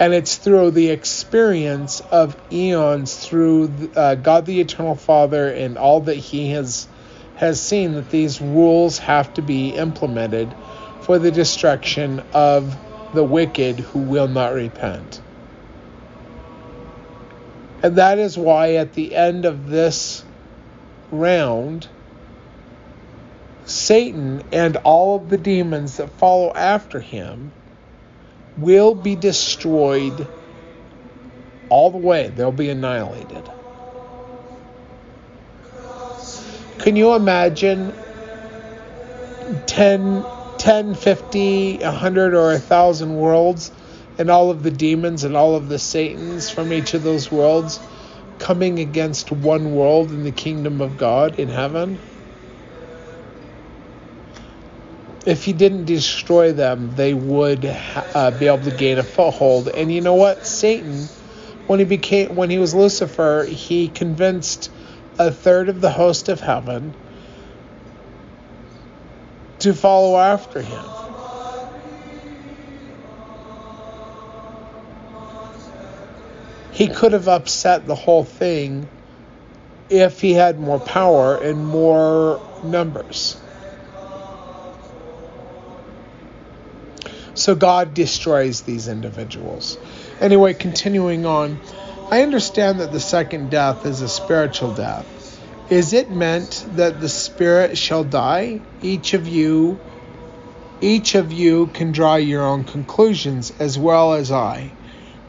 [0.00, 6.00] And it's through the experience of eons, through uh, God the Eternal Father and all
[6.00, 6.88] that He has
[7.36, 10.52] has seen that these rules have to be implemented
[11.02, 12.76] for the destruction of
[13.14, 15.20] the wicked who will not repent.
[17.80, 20.24] And that is why at the end of this
[21.10, 21.88] round,
[23.64, 27.52] Satan and all of the demons that follow after him
[28.56, 30.26] will be destroyed
[31.68, 32.32] all the way.
[32.34, 33.50] They'll be annihilated.
[36.78, 37.92] Can you imagine
[39.66, 40.24] 10,
[40.58, 43.70] 10 50, 100, or 1,000 worlds
[44.16, 47.78] and all of the demons and all of the Satans from each of those worlds
[48.38, 51.98] coming against one world in the kingdom of God in heaven.
[55.26, 59.68] If he didn't destroy them, they would uh, be able to gain a foothold.
[59.68, 60.46] And you know what?
[60.46, 61.06] Satan,
[61.66, 64.70] when he became when he was Lucifer, he convinced
[65.18, 66.94] a third of the host of heaven
[69.58, 70.97] to follow after him.
[76.78, 78.88] He could have upset the whole thing
[79.90, 83.36] if he had more power and more numbers.
[87.34, 89.76] So God destroys these individuals.
[90.20, 91.58] Anyway, continuing on,
[92.12, 95.04] I understand that the second death is a spiritual death.
[95.70, 98.60] Is it meant that the spirit shall die?
[98.82, 99.80] Each of you
[100.80, 104.70] each of you can draw your own conclusions as well as I.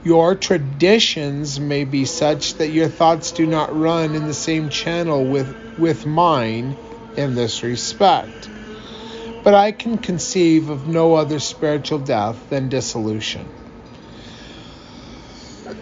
[0.03, 5.25] Your traditions may be such that your thoughts do not run in the same channel
[5.25, 6.77] with, with mine
[7.17, 8.49] in this respect.
[9.43, 13.45] But I can conceive of no other spiritual death than dissolution.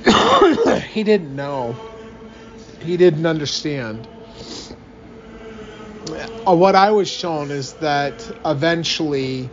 [0.90, 1.76] he didn't know.
[2.80, 4.08] He didn't understand.
[6.48, 9.50] Uh, what I was shown is that eventually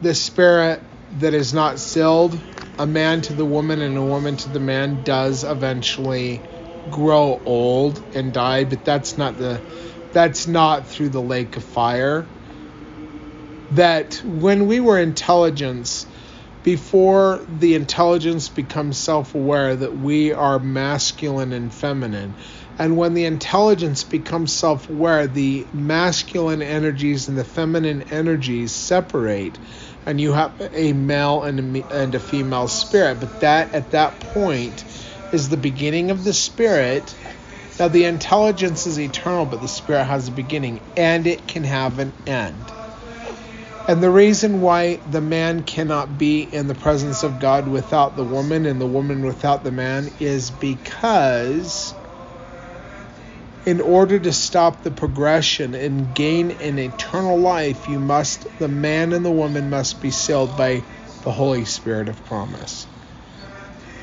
[0.00, 0.82] the spirit
[1.18, 2.38] that is not sealed
[2.78, 6.44] a man to the woman and a woman to the man does eventually
[6.88, 9.62] grow old and die, but that's not the
[10.12, 12.32] that's not through the lake of fire.
[13.70, 16.06] That when we were intelligence,
[16.62, 22.36] before the intelligence becomes self aware that we are masculine and feminine,
[22.78, 29.58] and when the intelligence becomes self aware, the masculine energies and the feminine energies separate
[30.06, 33.20] and you have a male and a, and a female spirit.
[33.20, 34.84] But that at that point
[35.32, 37.14] is the beginning of the spirit.
[37.78, 41.98] Now the intelligence is eternal, but the spirit has a beginning, and it can have
[41.98, 42.72] an end.
[43.88, 48.24] And the reason why the man cannot be in the presence of God without the
[48.24, 51.94] woman and the woman without the man is because
[53.66, 59.12] in order to stop the progression and gain an eternal life, you must the man
[59.12, 60.82] and the woman must be sealed by
[61.22, 62.86] the Holy Spirit of promise.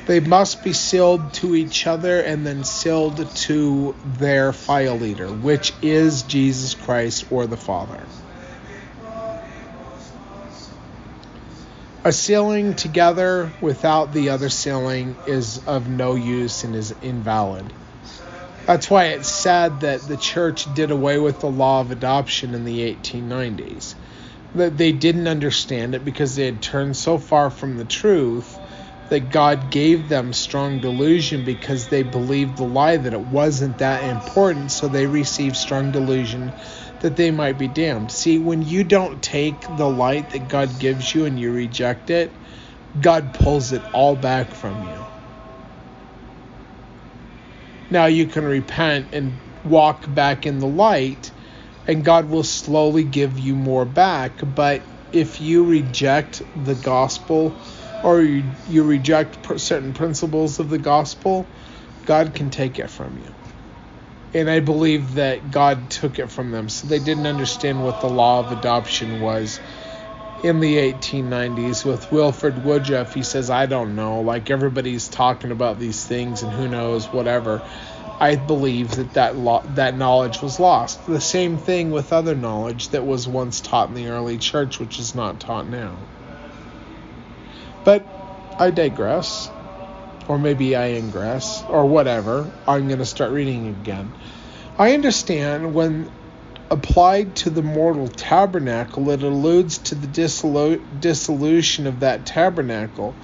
[0.06, 5.74] They must be sealed to each other and then sealed to their file leader, which
[5.82, 8.06] is Jesus Christ or the Father.
[12.04, 17.70] A sealing together without the other sealing is of no use and is invalid.
[18.68, 22.66] That's why it's sad that the church did away with the law of adoption in
[22.66, 23.94] the 1890s.
[24.54, 28.60] That they didn't understand it because they had turned so far from the truth
[29.08, 34.04] that God gave them strong delusion because they believed the lie that it wasn't that
[34.04, 36.52] important, so they received strong delusion
[37.00, 38.12] that they might be damned.
[38.12, 42.36] See, when you don't take the light that God gives you and you reject it,
[43.00, 45.06] God pulls it all back from you.
[47.90, 49.32] Now you can repent and
[49.64, 51.30] walk back in the light,
[51.86, 54.32] and God will slowly give you more back.
[54.54, 54.82] But
[55.12, 57.52] if you reject the gospel
[58.04, 61.46] or you, you reject certain principles of the gospel,
[62.04, 63.32] God can take it from you.
[64.34, 66.68] And I believe that God took it from them.
[66.68, 69.58] So they didn't understand what the law of adoption was
[70.42, 73.12] in the 1890s with Wilford Woodruff.
[73.12, 74.20] He says, I don't know.
[74.20, 77.62] Like everybody's talking about these things and who knows, whatever.
[78.20, 81.06] I believe that that, lo- that knowledge was lost.
[81.06, 84.98] The same thing with other knowledge that was once taught in the early church, which
[84.98, 85.96] is not taught now.
[87.84, 88.04] But
[88.58, 89.50] I digress.
[90.26, 92.50] Or maybe I ingress, or whatever.
[92.66, 94.12] I'm going to start reading again.
[94.76, 96.10] I understand when
[96.70, 103.14] applied to the mortal tabernacle, it alludes to the dissolu- dissolution of that tabernacle.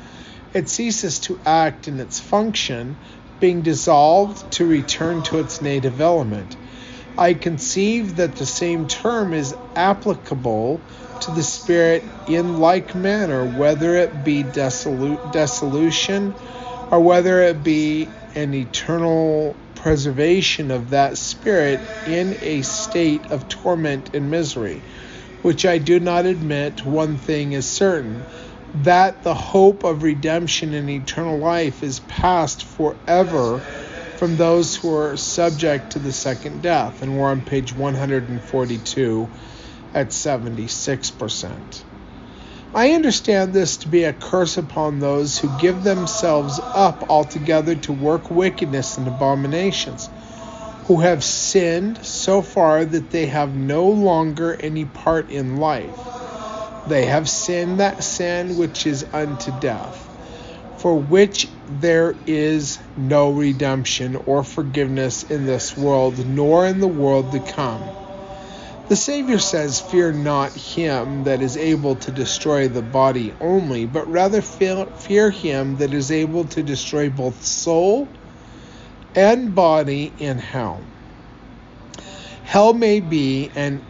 [0.52, 2.96] It ceases to act in its function,
[3.40, 6.56] being dissolved to return to its native element.
[7.18, 10.80] I conceive that the same term is applicable
[11.20, 16.34] to the Spirit in like manner, whether it be dissolution
[16.90, 24.14] or whether it be an eternal preservation of that spirit in a state of torment
[24.14, 24.80] and misery,
[25.42, 28.24] which I do not admit one thing is certain
[28.76, 33.58] that the hope of redemption and eternal life is passed forever
[34.16, 37.02] from those who are subject to the second death.
[37.02, 39.28] And we're on page 142
[39.92, 41.93] at 76%.
[42.74, 47.92] I understand this to be a curse upon those who give themselves up altogether to
[47.92, 50.08] work wickedness and abominations,
[50.86, 55.96] who have sinned so far that they have no longer any part in life.
[56.88, 60.08] They have sinned that sin which is unto death,
[60.78, 61.48] for which
[61.80, 67.82] there is no redemption or forgiveness in this world, nor in the world to come.
[68.86, 74.10] The Savior says, Fear not him that is able to destroy the body only, but
[74.10, 78.08] rather fear him that is able to destroy both soul
[79.14, 80.82] and body in hell.
[82.42, 83.82] Hell may be an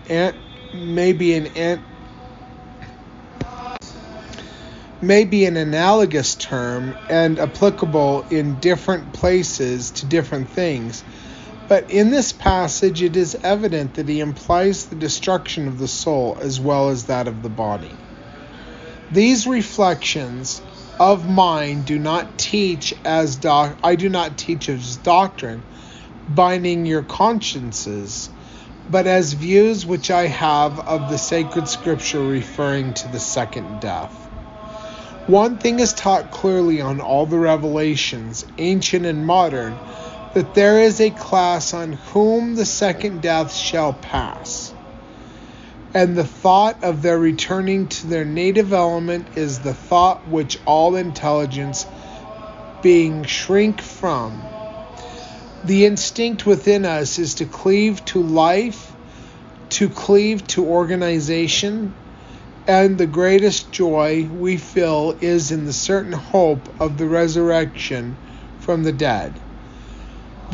[0.73, 1.81] may be an ant,
[5.03, 11.03] may be an analogous term and applicable in different places to different things
[11.69, 16.37] but in this passage, it is evident that he implies the destruction of the soul
[16.41, 17.93] as well as that of the body.
[19.13, 20.61] These reflections
[20.99, 25.63] of mine do not teach as doc- I do not teach as doctrine,
[26.29, 28.29] binding your consciences,
[28.91, 34.13] but as views which I have of the sacred scripture referring to the second death.
[35.27, 39.79] One thing is taught clearly on all the revelations, ancient and modern
[40.35, 44.75] that there is a class on whom the second death shall pass.
[45.95, 50.97] And the thought of their returning to their native element is the thought which all
[50.97, 51.87] intelligence
[52.83, 54.43] being shrink from.
[55.65, 58.93] The instinct within us is to cleave to life,
[59.71, 61.95] to cleave to organization,
[62.67, 68.17] and the greatest joy we feel is in the certain hope of the resurrection
[68.59, 69.33] from the dead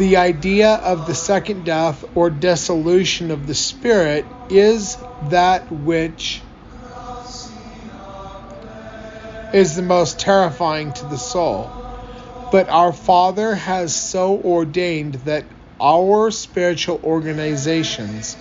[0.00, 4.96] the idea of the second death or dissolution of the spirit is
[5.28, 6.40] that which
[9.52, 11.70] is the most terrifying to the soul.
[12.50, 15.44] But our Father has so ordained that
[15.78, 18.38] our spiritual organizations,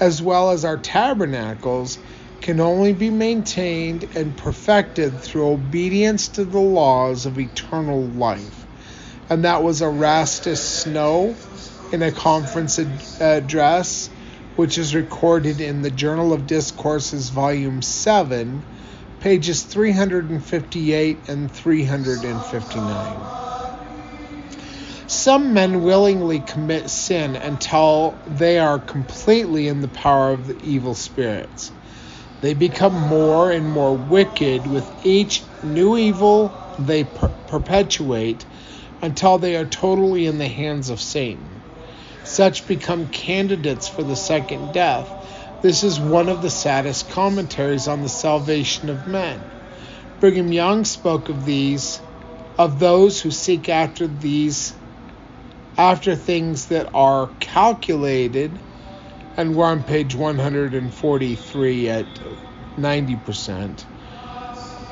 [0.00, 1.96] as well as our tabernacles,
[2.42, 8.59] can only be maintained and perfected through obedience to the laws of eternal life
[9.30, 11.36] and that was Erastus Snow
[11.92, 12.88] in a conference ad-
[13.20, 14.10] address,
[14.56, 18.64] which is recorded in the Journal of Discourses, Volume 7,
[19.20, 23.30] pages 358 and 359.
[25.06, 30.94] Some men willingly commit sin until they are completely in the power of the evil
[30.94, 31.70] spirits.
[32.40, 38.44] They become more and more wicked with each new evil they per- perpetuate
[39.02, 41.48] until they are totally in the hands of Satan.
[42.24, 45.08] Such become candidates for the second death.
[45.62, 49.40] This is one of the saddest commentaries on the salvation of men.
[50.20, 52.00] Brigham Young spoke of these,
[52.58, 54.74] of those who seek after these,
[55.78, 58.50] after things that are calculated,
[59.36, 62.04] and we're on page 143 at
[62.76, 63.84] 90%.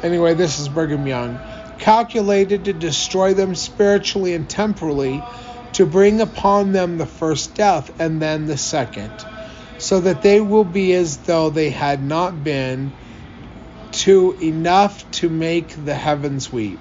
[0.02, 1.38] Anyway, this is Brigham Young
[1.78, 5.22] calculated to destroy them spiritually and temporally,
[5.72, 9.12] to bring upon them the first death and then the second,
[9.78, 12.92] so that they will be as though they had not been
[13.92, 16.80] to enough to make the heavens weep.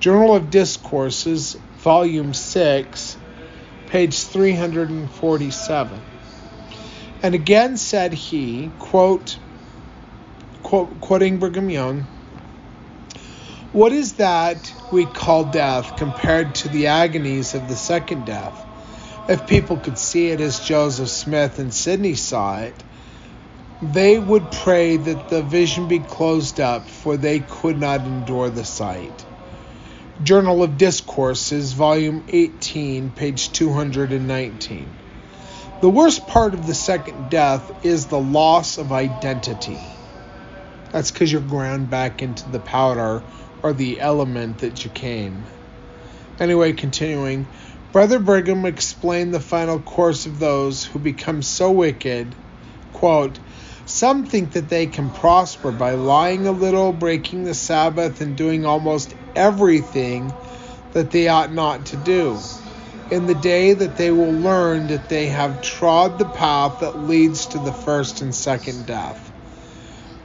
[0.00, 3.16] Journal of Discourses, Volume 6,
[3.86, 6.00] page 347.
[7.22, 9.38] And again said he, quote,
[10.62, 12.06] quote quoting Brigham Young,
[13.74, 18.64] what is that we call death compared to the agonies of the second death?
[19.28, 22.74] If people could see it as Joseph Smith and Sidney saw it,
[23.82, 28.64] they would pray that the vision be closed up, for they could not endure the
[28.64, 29.24] sight.
[30.22, 34.88] Journal of Discourses, Volume 18, page 219.
[35.80, 39.80] The worst part of the second death is the loss of identity.
[40.92, 43.20] That's because you're ground back into the powder
[43.64, 45.46] or the element that you came.
[46.38, 47.46] Anyway, continuing,
[47.92, 52.34] Brother Brigham explained the final course of those who become so wicked.
[52.92, 53.38] Quote,
[53.86, 58.66] Some think that they can prosper by lying a little, breaking the Sabbath, and doing
[58.66, 60.34] almost everything
[60.92, 62.38] that they ought not to do.
[63.10, 67.46] In the day that they will learn that they have trod the path that leads
[67.46, 69.33] to the first and second death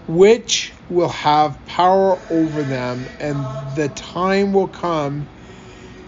[0.09, 3.45] which will have power over them, and
[3.75, 5.27] the time will come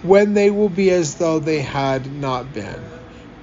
[0.01, 2.81] when they will be as though they had not been.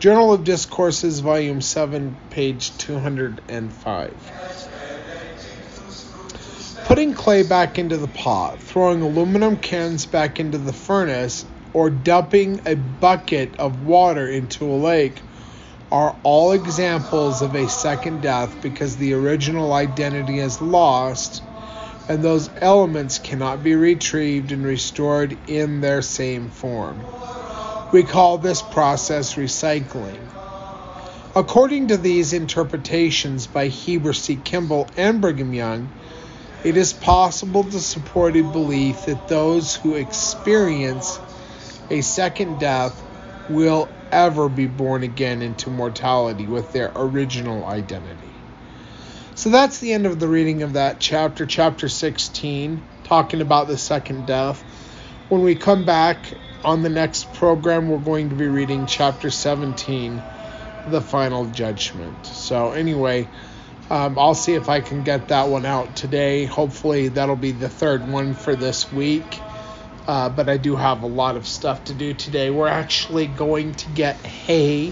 [0.01, 4.15] Journal of Discourses, Volume 7, page 205.
[6.87, 12.61] Putting clay back into the pot, throwing aluminum cans back into the furnace, or dumping
[12.67, 15.21] a bucket of water into a lake
[15.91, 21.43] are all examples of a second death because the original identity is lost
[22.09, 27.03] and those elements cannot be retrieved and restored in their same form.
[27.93, 30.19] We call this process recycling.
[31.37, 34.37] According to these interpretations by Heber C.
[34.37, 35.91] Kimball and Brigham Young,
[36.65, 41.19] it is possible to support a belief that those who experience
[41.91, 43.01] a second death
[43.49, 48.33] will ever be born again into mortality with their original identity.
[49.35, 53.79] So that's the end of the reading of that chapter, chapter 16, talking about the
[53.79, 54.61] second death.
[55.29, 56.33] When we come back
[56.65, 60.21] on the next program, we're going to be reading chapter 17,
[60.89, 62.27] the final judgment.
[62.27, 63.29] So, anyway,
[63.91, 66.45] um, I'll see if I can get that one out today.
[66.45, 69.41] Hopefully, that'll be the third one for this week.
[70.09, 72.49] Uh, but I do have a lot of stuff to do today.
[72.49, 74.91] We're actually going to get hay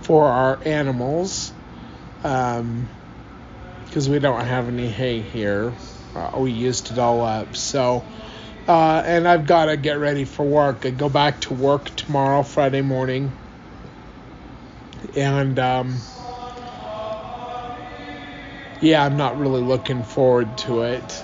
[0.00, 1.52] for our animals
[2.22, 2.88] because um,
[4.08, 5.74] we don't have any hay here.
[6.14, 7.56] Uh, we used it all up.
[7.56, 8.02] So,
[8.66, 10.86] uh, and I've got to get ready for work.
[10.86, 13.30] I go back to work tomorrow, Friday morning.
[15.14, 15.96] And, um,
[18.80, 21.22] yeah, I'm not really looking forward to it.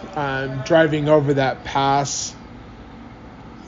[0.66, 2.35] Driving over that pass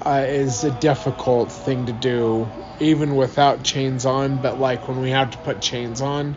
[0.07, 2.49] uh, is a difficult thing to do,
[2.79, 4.37] even without chains on.
[4.39, 6.37] But like when we have to put chains on,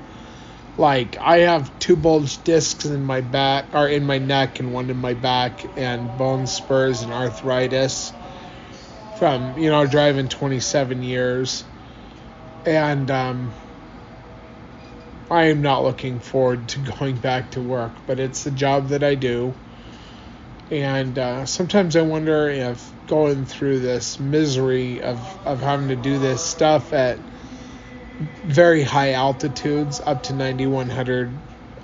[0.76, 4.90] like I have two bulge discs in my back, or in my neck, and one
[4.90, 8.12] in my back, and bone spurs and arthritis
[9.14, 11.64] from you know driving 27 years,
[12.66, 13.52] and um,
[15.30, 17.92] I am not looking forward to going back to work.
[18.08, 19.54] But it's the job that I do,
[20.72, 26.20] and uh, sometimes I wonder if going through this misery of, of having to do
[26.20, 27.18] this stuff at
[28.46, 31.32] very high altitudes, up to 9,100,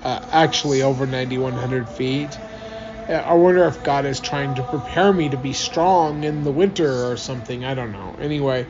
[0.03, 2.37] uh, actually over 9,100 feet.
[3.09, 7.05] I wonder if God is trying to prepare me to be strong in the winter
[7.05, 7.63] or something.
[7.63, 8.15] I don't know.
[8.19, 8.65] Anyway,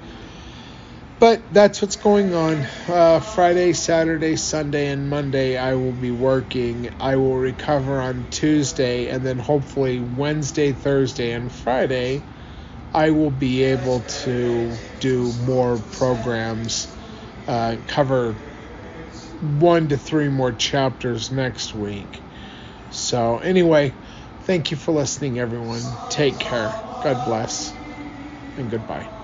[1.20, 2.66] but that's what's going on.
[2.88, 6.90] Uh, Friday, Saturday, Sunday, and Monday, I will be working.
[7.00, 12.22] I will recover on Tuesday, and then hopefully Wednesday, Thursday, and Friday
[12.94, 16.96] I will be able to do more programs,
[17.48, 18.42] uh, cover
[19.40, 22.26] one to three more chapters next week.
[22.90, 23.98] So, anyway,
[24.42, 26.00] thank you for listening, everyone.
[26.10, 26.80] Take care.
[27.02, 27.80] God bless,
[28.58, 29.15] and goodbye.